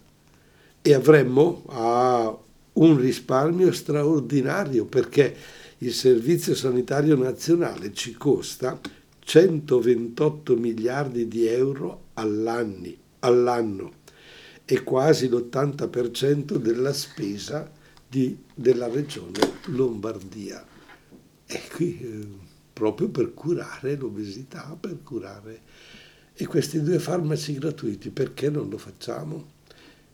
E 0.81 0.94
avremmo 0.94 1.62
ah, 1.66 2.38
un 2.72 2.96
risparmio 2.96 3.70
straordinario 3.70 4.87
perché 4.87 5.37
il 5.81 5.93
Servizio 5.93 6.57
Sanitario 6.57 7.17
Nazionale 7.17 7.93
ci 7.93 8.14
costa 8.14 8.81
128 9.21 10.57
miliardi 10.57 11.29
di 11.29 11.47
euro 11.47 12.07
all'anno, 12.14 12.93
all'anno 13.21 13.93
e 14.64 14.83
quasi 14.83 15.29
l'80% 15.29 16.57
della 16.57 16.93
spesa 16.93 17.71
di, 18.09 18.37
della 18.55 18.88
regione 18.88 19.38
Lombardia. 19.67 20.67
E 21.47 21.61
qui 21.73 22.01
eh, 22.01 22.27
proprio 22.73 23.09
per 23.09 23.33
curare 23.35 23.97
l'obesità, 23.97 24.77
per 24.79 25.03
curare... 25.03 25.61
E 26.41 26.47
questi 26.47 26.81
due 26.83 27.01
farmaci 27.01 27.55
gratuiti, 27.55 28.11
perché 28.11 28.49
non 28.49 28.69
lo 28.69 28.79
facciamo? 28.79 29.57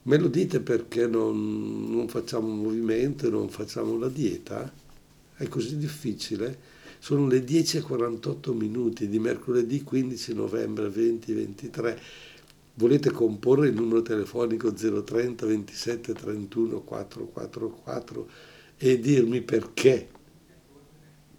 Me 0.02 0.18
lo 0.18 0.28
dite 0.28 0.60
perché 0.60 1.06
non, 1.06 1.90
non 1.90 2.08
facciamo 2.08 2.48
movimento 2.48 3.28
non 3.28 3.50
facciamo 3.50 3.98
la 3.98 4.08
dieta? 4.08 4.72
È 5.36 5.48
così 5.48 5.76
difficile? 5.76 6.72
Sono 6.98 7.26
le 7.26 7.44
10.48 7.44 8.52
minuti 8.52 9.08
di 9.08 9.18
mercoledì 9.18 9.82
15 9.82 10.34
novembre 10.34 10.90
2023 10.90 12.00
volete 12.74 13.10
comporre 13.10 13.68
il 13.68 13.74
numero 13.74 14.02
telefonico 14.02 14.72
030 14.72 15.46
27 15.46 16.12
31 16.12 16.80
444 16.80 18.28
e 18.76 18.98
dirmi 18.98 19.42
perché. 19.42 20.08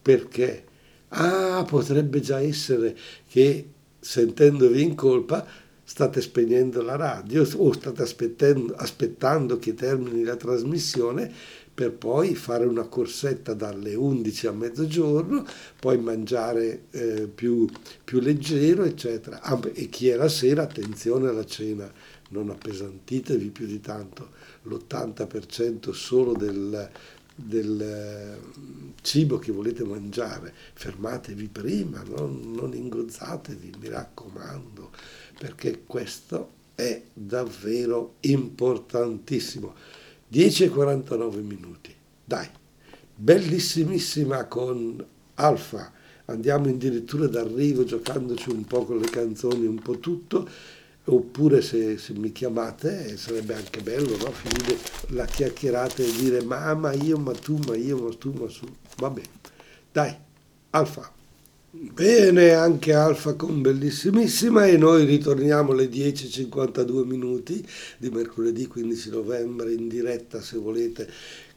Perché? 0.02 0.64
Ah, 1.10 1.66
potrebbe 1.68 2.20
già 2.20 2.40
essere 2.40 2.96
che 3.28 3.70
sentendovi 4.00 4.82
in 4.82 4.96
colpa 4.96 5.46
state 5.84 6.22
spegnendo 6.22 6.82
la 6.82 6.96
radio 6.96 7.48
o 7.58 7.72
state 7.72 8.02
aspettando, 8.02 8.74
aspettando 8.76 9.58
che 9.58 9.74
termini 9.74 10.24
la 10.24 10.36
trasmissione 10.36 11.32
per 11.76 11.92
poi 11.92 12.36
fare 12.36 12.66
una 12.66 12.86
corsetta 12.86 13.54
dalle 13.54 13.96
11 13.96 14.48
a 14.48 14.52
mezzogiorno, 14.54 15.46
poi 15.78 15.98
mangiare 15.98 16.86
eh, 16.92 17.28
più, 17.28 17.68
più, 18.02 18.22
leggero, 18.22 18.86
eccetera. 18.86 19.42
Ah, 19.42 19.60
e 19.74 19.90
chi 19.90 20.08
è 20.08 20.16
la 20.16 20.30
sera, 20.30 20.64
attenzione 20.64 21.28
alla 21.28 21.46
cena, 21.46 21.92
non 22.30 22.50
appesantitevi 22.50 23.50
più 23.50 23.66
di 23.66 23.82
tanto, 23.82 24.30
l'80% 24.64 25.92
solo 25.92 26.32
del, 26.32 26.90
del 27.36 27.82
eh, 27.82 28.40
cibo 29.02 29.38
che 29.38 29.52
volete 29.52 29.84
mangiare, 29.84 30.54
fermatevi 30.74 31.50
prima, 31.50 32.02
non, 32.04 32.54
non 32.54 32.74
ingozzatevi, 32.74 33.74
mi 33.82 33.90
raccomando, 33.90 34.92
perché 35.38 35.84
questo 35.86 36.52
è 36.74 37.02
davvero 37.12 38.16
importantissimo. 38.22 40.04
10 40.28 40.64
e 40.64 40.70
49 40.70 41.42
minuti. 41.42 41.94
Dai, 42.24 42.48
bellissimissima 43.16 44.46
con 44.46 45.04
Alfa. 45.36 45.92
Andiamo 46.26 46.70
addirittura 46.70 47.28
d'arrivo 47.28 47.84
giocandoci 47.84 48.50
un 48.50 48.66
po' 48.66 48.84
con 48.86 48.98
le 48.98 49.10
canzoni, 49.10 49.66
un 49.66 49.80
po' 49.80 50.00
tutto. 50.00 50.48
Oppure 51.08 51.62
se, 51.62 52.00
se 52.00 52.14
mi 52.14 52.32
chiamate 52.32 53.16
sarebbe 53.16 53.54
anche 53.54 53.80
bello 53.82 54.18
no? 54.18 54.32
finire 54.32 54.76
la 55.10 55.26
chiacchierata 55.26 56.02
e 56.02 56.12
dire 56.18 56.42
ma, 56.42 56.74
ma 56.74 56.94
io, 56.94 57.20
ma 57.20 57.32
tu, 57.34 57.60
ma 57.68 57.76
io, 57.76 58.00
ma 58.00 58.10
tu, 58.16 58.32
ma 58.32 58.48
su. 58.48 58.66
Va 58.98 59.12
bene. 59.12 59.30
Dai, 59.92 60.16
Alfa. 60.72 61.15
Bene, 61.78 62.54
anche 62.54 62.94
Alfa 62.94 63.34
con 63.34 63.62
bellissimissima 63.62 64.66
e 64.66 64.78
noi 64.78 65.04
ritorniamo 65.04 65.74
alle 65.74 65.90
10.52 65.90 67.04
minuti 67.04 67.62
di 67.98 68.10
mercoledì 68.10 68.66
15 68.66 69.10
novembre 69.10 69.74
in 69.74 69.90
diretta 69.90 70.42
se 70.42 70.56
volete 70.56 71.06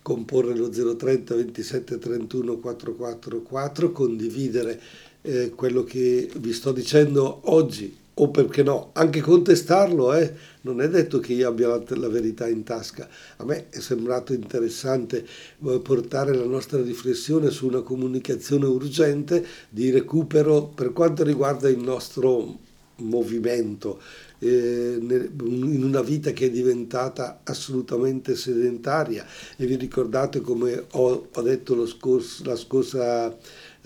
comporre 0.03 0.57
lo 0.57 0.71
030 0.71 1.37
27 1.37 1.99
31 1.99 2.57
444, 2.57 3.93
condividere 3.93 4.81
eh, 5.23 5.51
quello 5.51 5.85
che 5.85 6.29
vi 6.35 6.53
sto 6.53 6.73
dicendo 6.73 7.43
oggi 7.45 7.97
o 8.21 8.31
perché 8.31 8.63
no, 8.63 8.91
anche 8.95 9.21
contestarlo, 9.21 10.13
eh? 10.15 10.33
non 10.63 10.81
è 10.81 10.89
detto 10.89 11.21
che 11.21 11.35
io 11.35 11.49
abbia 11.49 11.69
la, 11.69 11.83
la, 11.87 12.09
verità 12.09 12.49
in 12.49 12.65
tasca. 12.65 13.09
A 13.37 13.45
me 13.45 13.69
è 13.71 13.79
sembrato 13.79 14.33
interessante 14.33 15.25
eh, 15.25 15.81
portare 15.81 16.35
la 16.35 16.45
nostra 16.45 16.81
riflessione 16.81 17.51
su 17.51 17.67
una 17.67 17.83
comunicazione 17.83 18.67
urgente 18.67 19.45
di 19.69 19.91
recupero 19.91 20.65
per 20.65 20.93
quanto 20.93 21.23
riguarda 21.23 21.69
il 21.69 21.79
nostro 21.79 22.59
movimento 22.97 24.01
eh, 24.41 24.99
in 25.01 25.83
una 25.83 26.03
vita 26.03 26.31
che 26.33 26.47
è 26.47 26.51
diventata 26.51 27.41
assolutamente 27.45 28.37
sedentaria 28.37 29.25
e 29.57 29.67
vi 29.67 29.77
ricordate 29.77 30.41
come 30.41 30.85
ho, 30.93 31.29
ho 31.33 31.43
detto 31.43 31.87
scorso, 31.87 32.45
la 32.45 32.57
scorsa 32.57 33.37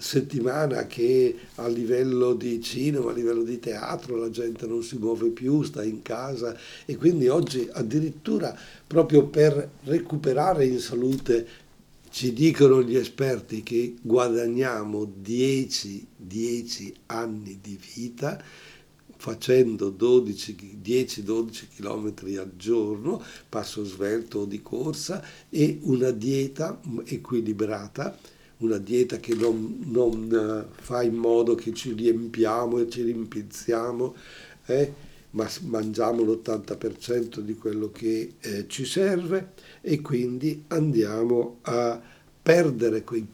settimana 0.03 0.87
che 0.88 1.37
a 1.55 1.69
livello 1.69 2.35
di 2.35 2.61
cinema, 2.61 3.11
a 3.11 3.15
livello 3.15 3.45
di 3.45 3.61
teatro 3.61 4.17
la 4.17 4.31
gente 4.31 4.67
non 4.67 4.83
si 4.83 4.97
muove 4.97 5.29
più, 5.29 5.62
sta 5.62 5.85
in 5.85 6.03
casa 6.03 6.59
e 6.85 6.97
quindi 6.97 7.29
oggi 7.29 7.69
addirittura 7.71 8.59
proprio 8.85 9.27
per 9.27 9.71
recuperare 9.85 10.67
in 10.67 10.81
salute 10.81 11.47
ci 12.11 12.33
dicono 12.33 12.83
gli 12.83 12.97
esperti 12.97 13.62
che 13.62 13.95
guadagniamo 14.03 15.09
10, 15.21 16.07
10 16.17 16.95
anni 17.07 17.61
di 17.62 17.79
vita 17.95 18.43
facendo 19.17 19.95
10-12 19.97 21.69
km 21.77 22.12
al 22.41 22.51
giorno, 22.57 23.23
passo 23.49 23.85
svelto 23.85 24.41
o 24.41 24.45
di 24.47 24.61
corsa 24.62 25.25
e 25.49 25.79
una 25.83 26.11
dieta 26.11 26.81
equilibrata 27.05 28.19
una 28.62 28.79
dieta 28.79 29.18
che 29.18 29.35
non, 29.35 29.79
non 29.87 30.66
eh, 30.70 30.75
fa 30.81 31.03
in 31.03 31.14
modo 31.14 31.55
che 31.55 31.72
ci 31.72 31.92
riempiamo 31.92 32.79
e 32.79 32.88
ci 32.88 33.03
rimpizziamo, 33.03 34.14
eh, 34.66 34.92
ma 35.31 35.48
mangiamo 35.62 36.22
l'80% 36.22 37.40
di 37.40 37.55
quello 37.55 37.90
che 37.90 38.35
eh, 38.40 38.66
ci 38.68 38.85
serve 38.85 39.53
e 39.81 40.01
quindi 40.01 40.64
andiamo 40.68 41.59
a 41.62 42.01
perdere 42.42 43.05
quei, 43.05 43.27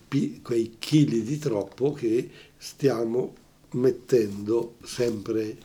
quei 0.43 0.77
chili 0.79 1.23
di 1.23 1.39
troppo 1.39 1.93
che 1.93 2.31
stiamo 2.57 3.35
mettendo 3.73 4.77
sempre 4.83 5.57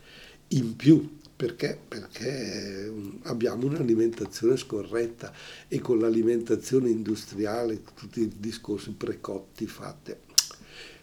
in 0.49 0.75
più 0.75 1.21
perché? 1.43 1.77
Perché 1.89 2.89
abbiamo 3.23 3.65
un'alimentazione 3.65 4.55
scorretta 4.55 5.33
e 5.67 5.81
con 5.81 5.99
l'alimentazione 5.99 6.89
industriale, 6.89 7.81
tutti 7.95 8.21
i 8.21 8.31
discorsi 8.37 8.91
precotti 8.91 9.67
fatti. 9.67 10.15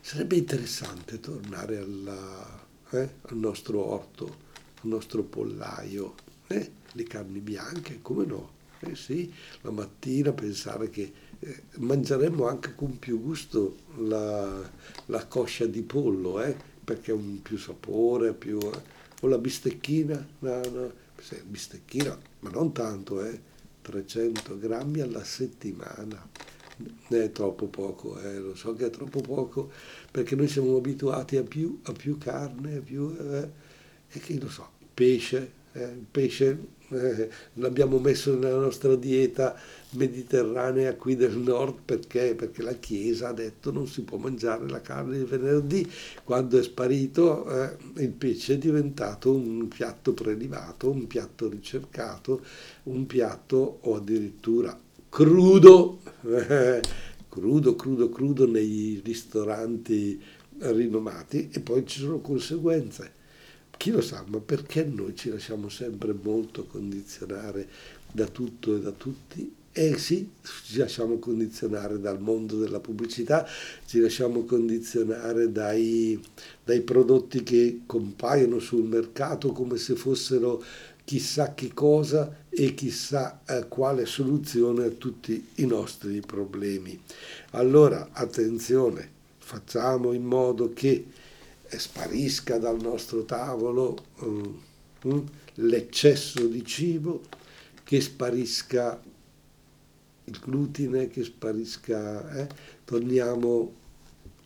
Sarebbe 0.00 0.36
interessante 0.36 1.20
tornare 1.20 1.76
alla, 1.76 2.66
eh, 2.88 3.08
al 3.20 3.36
nostro 3.36 3.84
orto, 3.84 4.24
al 4.80 4.88
nostro 4.88 5.22
pollaio, 5.24 6.14
eh, 6.46 6.70
le 6.90 7.02
carni 7.02 7.40
bianche, 7.40 7.98
come 8.00 8.24
no? 8.24 8.52
Eh 8.78 8.96
sì, 8.96 9.30
la 9.60 9.70
mattina 9.70 10.32
pensare 10.32 10.88
che 10.88 11.12
eh, 11.38 11.62
mangeremmo 11.76 12.48
anche 12.48 12.74
con 12.74 12.98
più 12.98 13.20
gusto 13.20 13.76
la, 13.98 14.70
la 15.04 15.26
coscia 15.26 15.66
di 15.66 15.82
pollo, 15.82 16.42
eh, 16.42 16.56
perché 16.82 17.10
ha 17.10 17.14
un 17.14 17.42
più 17.42 17.58
sapore, 17.58 18.32
più... 18.32 18.58
O 19.20 19.28
la 19.28 19.38
bistecchina, 19.38 20.26
no, 20.40 20.60
no, 20.72 20.92
bistecchina, 21.44 22.18
ma 22.40 22.50
non 22.50 22.72
tanto, 22.72 23.22
eh, 23.22 23.38
300 23.82 24.58
grammi 24.58 25.00
alla 25.00 25.24
settimana. 25.24 26.28
È 27.08 27.30
troppo 27.30 27.66
poco, 27.66 28.18
eh, 28.20 28.38
lo 28.38 28.54
so 28.54 28.74
che 28.74 28.86
è 28.86 28.90
troppo 28.90 29.20
poco, 29.20 29.70
perché 30.10 30.34
noi 30.34 30.48
siamo 30.48 30.76
abituati 30.76 31.36
a 31.36 31.42
più, 31.42 31.80
a 31.82 31.92
più 31.92 32.16
carne, 32.16 32.76
a 32.76 32.80
più, 32.80 33.14
eh, 33.18 33.50
e 34.08 34.18
che 34.18 34.38
lo 34.38 34.48
so, 34.48 34.66
pesce, 34.94 35.52
eh, 35.72 35.98
pesce 36.10 36.78
eh, 36.90 37.30
l'abbiamo 37.54 37.98
messo 37.98 38.36
nella 38.36 38.58
nostra 38.58 38.94
dieta 38.94 39.56
mediterranea 39.92 40.94
qui 40.94 41.16
del 41.16 41.36
nord 41.36 41.78
perché? 41.84 42.34
perché 42.34 42.62
la 42.62 42.74
Chiesa 42.74 43.28
ha 43.28 43.32
detto 43.32 43.72
non 43.72 43.86
si 43.86 44.02
può 44.02 44.18
mangiare 44.18 44.68
la 44.68 44.80
carne 44.80 45.18
il 45.18 45.24
venerdì. 45.24 45.88
Quando 46.24 46.58
è 46.58 46.62
sparito 46.62 47.48
eh, 47.48 47.76
il 48.02 48.10
pesce 48.10 48.54
è 48.54 48.58
diventato 48.58 49.32
un 49.32 49.68
piatto 49.68 50.12
prelibato, 50.12 50.90
un 50.90 51.06
piatto 51.06 51.48
ricercato, 51.48 52.44
un 52.84 53.06
piatto 53.06 53.78
o 53.82 53.96
addirittura 53.96 54.78
crudo, 55.08 56.00
eh, 56.26 56.80
crudo, 57.28 57.74
crudo, 57.76 58.08
crudo 58.08 58.46
nei 58.46 59.00
ristoranti 59.04 60.20
rinomati 60.58 61.48
e 61.52 61.60
poi 61.60 61.86
ci 61.86 62.00
sono 62.00 62.20
conseguenze 62.20 63.18
chi 63.80 63.92
lo 63.92 64.02
sa, 64.02 64.22
ma 64.26 64.40
perché 64.40 64.84
noi 64.84 65.16
ci 65.16 65.30
lasciamo 65.30 65.70
sempre 65.70 66.12
molto 66.12 66.66
condizionare 66.66 67.66
da 68.12 68.26
tutto 68.26 68.76
e 68.76 68.80
da 68.80 68.90
tutti? 68.90 69.54
Eh 69.72 69.96
sì, 69.96 70.28
ci 70.66 70.76
lasciamo 70.76 71.18
condizionare 71.18 71.98
dal 71.98 72.20
mondo 72.20 72.58
della 72.58 72.78
pubblicità, 72.78 73.46
ci 73.86 73.98
lasciamo 74.00 74.44
condizionare 74.44 75.50
dai, 75.50 76.20
dai 76.62 76.82
prodotti 76.82 77.42
che 77.42 77.80
compaiono 77.86 78.58
sul 78.58 78.84
mercato 78.84 79.52
come 79.52 79.78
se 79.78 79.94
fossero 79.94 80.62
chissà 81.02 81.54
che 81.54 81.72
cosa 81.72 82.44
e 82.50 82.74
chissà 82.74 83.40
eh, 83.46 83.66
quale 83.66 84.04
soluzione 84.04 84.84
a 84.84 84.90
tutti 84.90 85.52
i 85.54 85.64
nostri 85.64 86.20
problemi. 86.20 87.00
Allora, 87.52 88.10
attenzione, 88.12 89.10
facciamo 89.38 90.12
in 90.12 90.24
modo 90.24 90.70
che 90.74 91.06
sparisca 91.78 92.58
dal 92.58 92.80
nostro 92.80 93.24
tavolo 93.24 93.96
um, 94.20 94.60
l'eccesso 95.54 96.46
di 96.46 96.64
cibo, 96.64 97.22
che 97.84 98.00
sparisca 98.00 99.00
il 100.24 100.38
glutine, 100.38 101.08
che 101.08 101.24
sparisca, 101.24 102.30
eh? 102.36 102.48
torniamo 102.84 103.74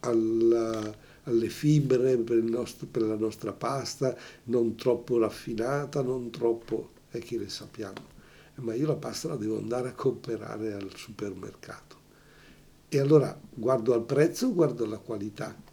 alla, 0.01 0.95
alle 1.25 1.49
fibre 1.49 2.17
per, 2.19 2.43
nostro, 2.43 2.87
per, 2.91 3.03
la 3.03 3.17
nostra 3.17 3.53
pasta, 3.53 4.17
non 4.45 4.77
troppo 4.77 5.19
raffinata, 5.19 6.03
non 6.03 6.31
troppo, 6.31 6.91
e 7.11 7.21
chi 7.21 7.39
le 7.39 7.49
sappiamo. 7.49 8.13
Ma 8.57 8.75
io 8.75 8.87
la 8.87 8.97
pasta 8.97 9.29
la 9.29 9.37
devo 9.37 9.59
andare 9.59 9.89
a 9.89 9.95
comprare 9.95 10.73
al 10.73 10.91
supermercato. 10.95 12.03
E 12.89 12.99
allora 13.01 13.37
guardo 13.53 13.93
al 13.93 14.05
prezzo, 14.05 14.53
guardo 14.53 14.85
alla 14.85 14.99
qualità 14.99 15.64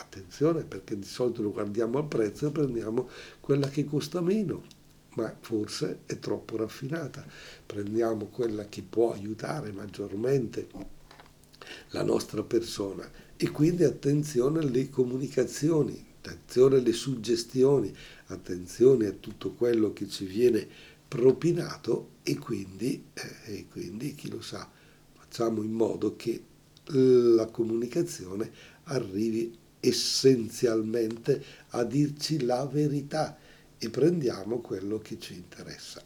Attenzione 0.00 0.62
perché 0.64 0.96
di 0.96 1.06
solito 1.06 1.42
lo 1.42 1.52
guardiamo 1.52 1.98
al 1.98 2.06
prezzo 2.06 2.46
e 2.46 2.50
prendiamo 2.50 3.08
quella 3.40 3.68
che 3.68 3.84
costa 3.84 4.20
meno, 4.20 4.64
ma 5.14 5.34
forse 5.40 6.00
è 6.06 6.18
troppo 6.18 6.56
raffinata. 6.56 7.26
Prendiamo 7.66 8.26
quella 8.26 8.68
che 8.68 8.82
può 8.82 9.12
aiutare 9.12 9.72
maggiormente 9.72 10.68
la 11.90 12.02
nostra 12.02 12.42
persona 12.42 13.10
e 13.36 13.50
quindi 13.50 13.84
attenzione 13.84 14.60
alle 14.60 14.88
comunicazioni, 14.88 16.06
attenzione 16.20 16.76
alle 16.76 16.92
suggestioni, 16.92 17.94
attenzione 18.26 19.06
a 19.06 19.12
tutto 19.12 19.52
quello 19.52 19.92
che 19.92 20.08
ci 20.08 20.24
viene 20.24 20.66
propinato 21.08 22.10
e 22.22 22.38
quindi, 22.38 23.04
eh, 23.14 23.56
e 23.56 23.66
quindi 23.68 24.14
chi 24.14 24.30
lo 24.30 24.40
sa, 24.42 24.70
facciamo 25.12 25.62
in 25.62 25.72
modo 25.72 26.14
che 26.16 26.44
la 26.90 27.46
comunicazione 27.46 28.50
arrivi 28.84 29.57
essenzialmente 29.80 31.42
a 31.70 31.84
dirci 31.84 32.44
la 32.44 32.66
verità 32.66 33.36
e 33.78 33.90
prendiamo 33.90 34.60
quello 34.60 34.98
che 34.98 35.18
ci 35.18 35.34
interessa. 35.34 36.02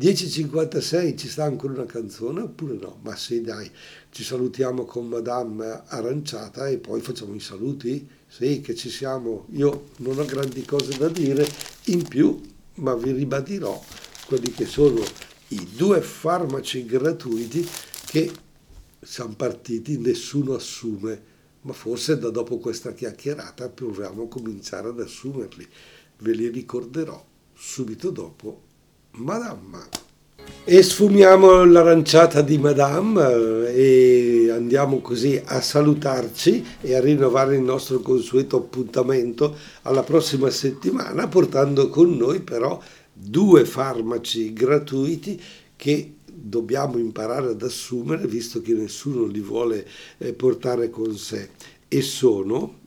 10.56 0.00 1.18
ci 1.18 1.28
sta 1.28 1.44
ancora 1.44 1.74
una 1.74 1.84
canzone 1.84 2.40
oppure 2.40 2.74
no? 2.80 3.00
Ma 3.02 3.14
sì 3.16 3.42
dai, 3.42 3.70
ci 4.08 4.24
salutiamo 4.24 4.86
con 4.86 5.06
Madame 5.06 5.82
Aranciata 5.88 6.68
e 6.68 6.78
poi 6.78 7.02
facciamo 7.02 7.34
i 7.34 7.40
saluti? 7.40 8.08
Sì, 8.26 8.62
che 8.62 8.74
ci 8.74 8.88
siamo. 8.88 9.46
Io 9.50 9.90
non 9.98 10.18
ho 10.18 10.24
grandi 10.24 10.64
cose 10.64 10.96
da 10.96 11.08
dire 11.08 11.46
in 11.86 12.06
più, 12.08 12.40
ma 12.76 12.94
vi 12.94 13.12
ribadirò 13.12 13.78
quelli 14.24 14.50
che 14.52 14.64
sono 14.64 15.02
i 15.48 15.68
due 15.76 16.00
farmaci 16.00 16.86
gratuiti 16.86 17.68
che 18.06 18.32
siamo 19.02 19.34
partiti, 19.34 19.98
nessuno 19.98 20.54
assume 20.54 21.29
ma 21.62 21.72
forse 21.72 22.18
da 22.18 22.30
dopo 22.30 22.58
questa 22.58 22.92
chiacchierata 22.92 23.68
proviamo 23.68 24.24
a 24.24 24.28
cominciare 24.28 24.88
ad 24.88 25.00
assumerli. 25.00 25.66
Ve 26.18 26.32
li 26.32 26.48
ricorderò 26.48 27.22
subito 27.54 28.10
dopo 28.10 28.62
Madame. 29.12 30.08
E 30.64 30.82
sfumiamo 30.82 31.64
l'aranciata 31.64 32.40
di 32.40 32.56
Madame 32.58 33.68
eh, 33.72 34.46
e 34.46 34.50
andiamo 34.50 35.00
così 35.00 35.40
a 35.44 35.60
salutarci 35.60 36.64
e 36.80 36.94
a 36.94 37.00
rinnovare 37.00 37.56
il 37.56 37.62
nostro 37.62 38.00
consueto 38.00 38.56
appuntamento 38.56 39.56
alla 39.82 40.02
prossima 40.02 40.50
settimana 40.50 41.28
portando 41.28 41.88
con 41.88 42.16
noi 42.16 42.40
però 42.40 42.80
due 43.12 43.64
farmaci 43.64 44.52
gratuiti 44.52 45.40
che 45.76 46.14
dobbiamo 46.40 46.98
imparare 46.98 47.50
ad 47.50 47.62
assumere 47.62 48.26
visto 48.26 48.60
che 48.60 48.72
nessuno 48.72 49.26
li 49.26 49.40
vuole 49.40 49.86
eh, 50.18 50.32
portare 50.32 50.90
con 50.90 51.16
sé 51.16 51.50
e 51.88 52.02
sono 52.02 52.78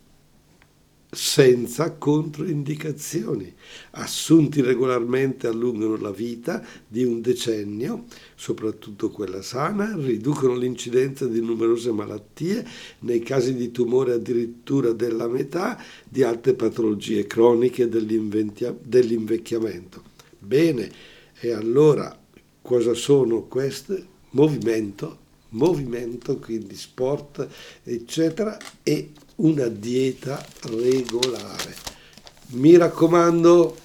senza 1.14 1.92
controindicazioni. 1.92 3.54
Assunti 3.92 4.62
regolarmente 4.62 5.46
allungano 5.48 5.96
la 5.98 6.12
vita 6.12 6.66
di 6.88 7.04
un 7.04 7.22
decennio, 7.22 8.06
soprattutto 8.36 9.12
quella 9.12 9.42
sana, 9.42 9.96
riducono 9.96 10.56
l'incidenza 10.56 11.28
di 11.28 11.40
numerose 11.40 11.92
malattie, 11.92 12.66
nei 13.00 13.20
casi 13.20 13.54
di 13.54 13.72
tumore 13.72 14.14
addirittura 14.14 14.92
della 14.92 15.28
metà, 15.28 15.80
di 16.04 16.24
altre 16.24 16.56
patologie 16.56 17.28
croniche 17.28 17.88
dell'invecchiamento. 17.88 20.02
Bene, 20.40 20.92
e 21.40 21.52
allora 21.52 22.23
cosa 22.64 22.96
sono 22.96 23.44
queste? 23.44 24.08
Movimento, 24.32 25.20
movimento, 25.50 26.38
quindi 26.40 26.76
sport, 26.76 27.48
eccetera, 27.84 28.58
e 28.82 29.12
una 29.36 29.68
dieta 29.68 30.44
regolare. 30.62 31.76
Mi 32.54 32.76
raccomando, 32.78 33.78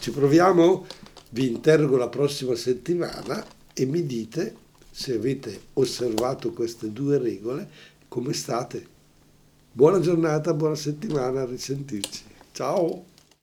ci 0.00 0.12
proviamo? 0.12 0.86
Vi 1.30 1.48
interrogo 1.48 1.96
la 1.96 2.08
prossima 2.08 2.54
settimana 2.54 3.44
e 3.74 3.84
mi 3.84 4.06
dite 4.06 4.54
se 4.90 5.14
avete 5.14 5.60
osservato 5.74 6.52
queste 6.52 6.92
due 6.92 7.18
regole 7.18 7.68
come 8.06 8.32
state. 8.32 8.94
Buona 9.72 9.98
giornata, 9.98 10.54
buona 10.54 10.76
settimana, 10.76 11.42
a 11.42 11.46
risentirci. 11.46 12.22
Ciao! 12.52 13.15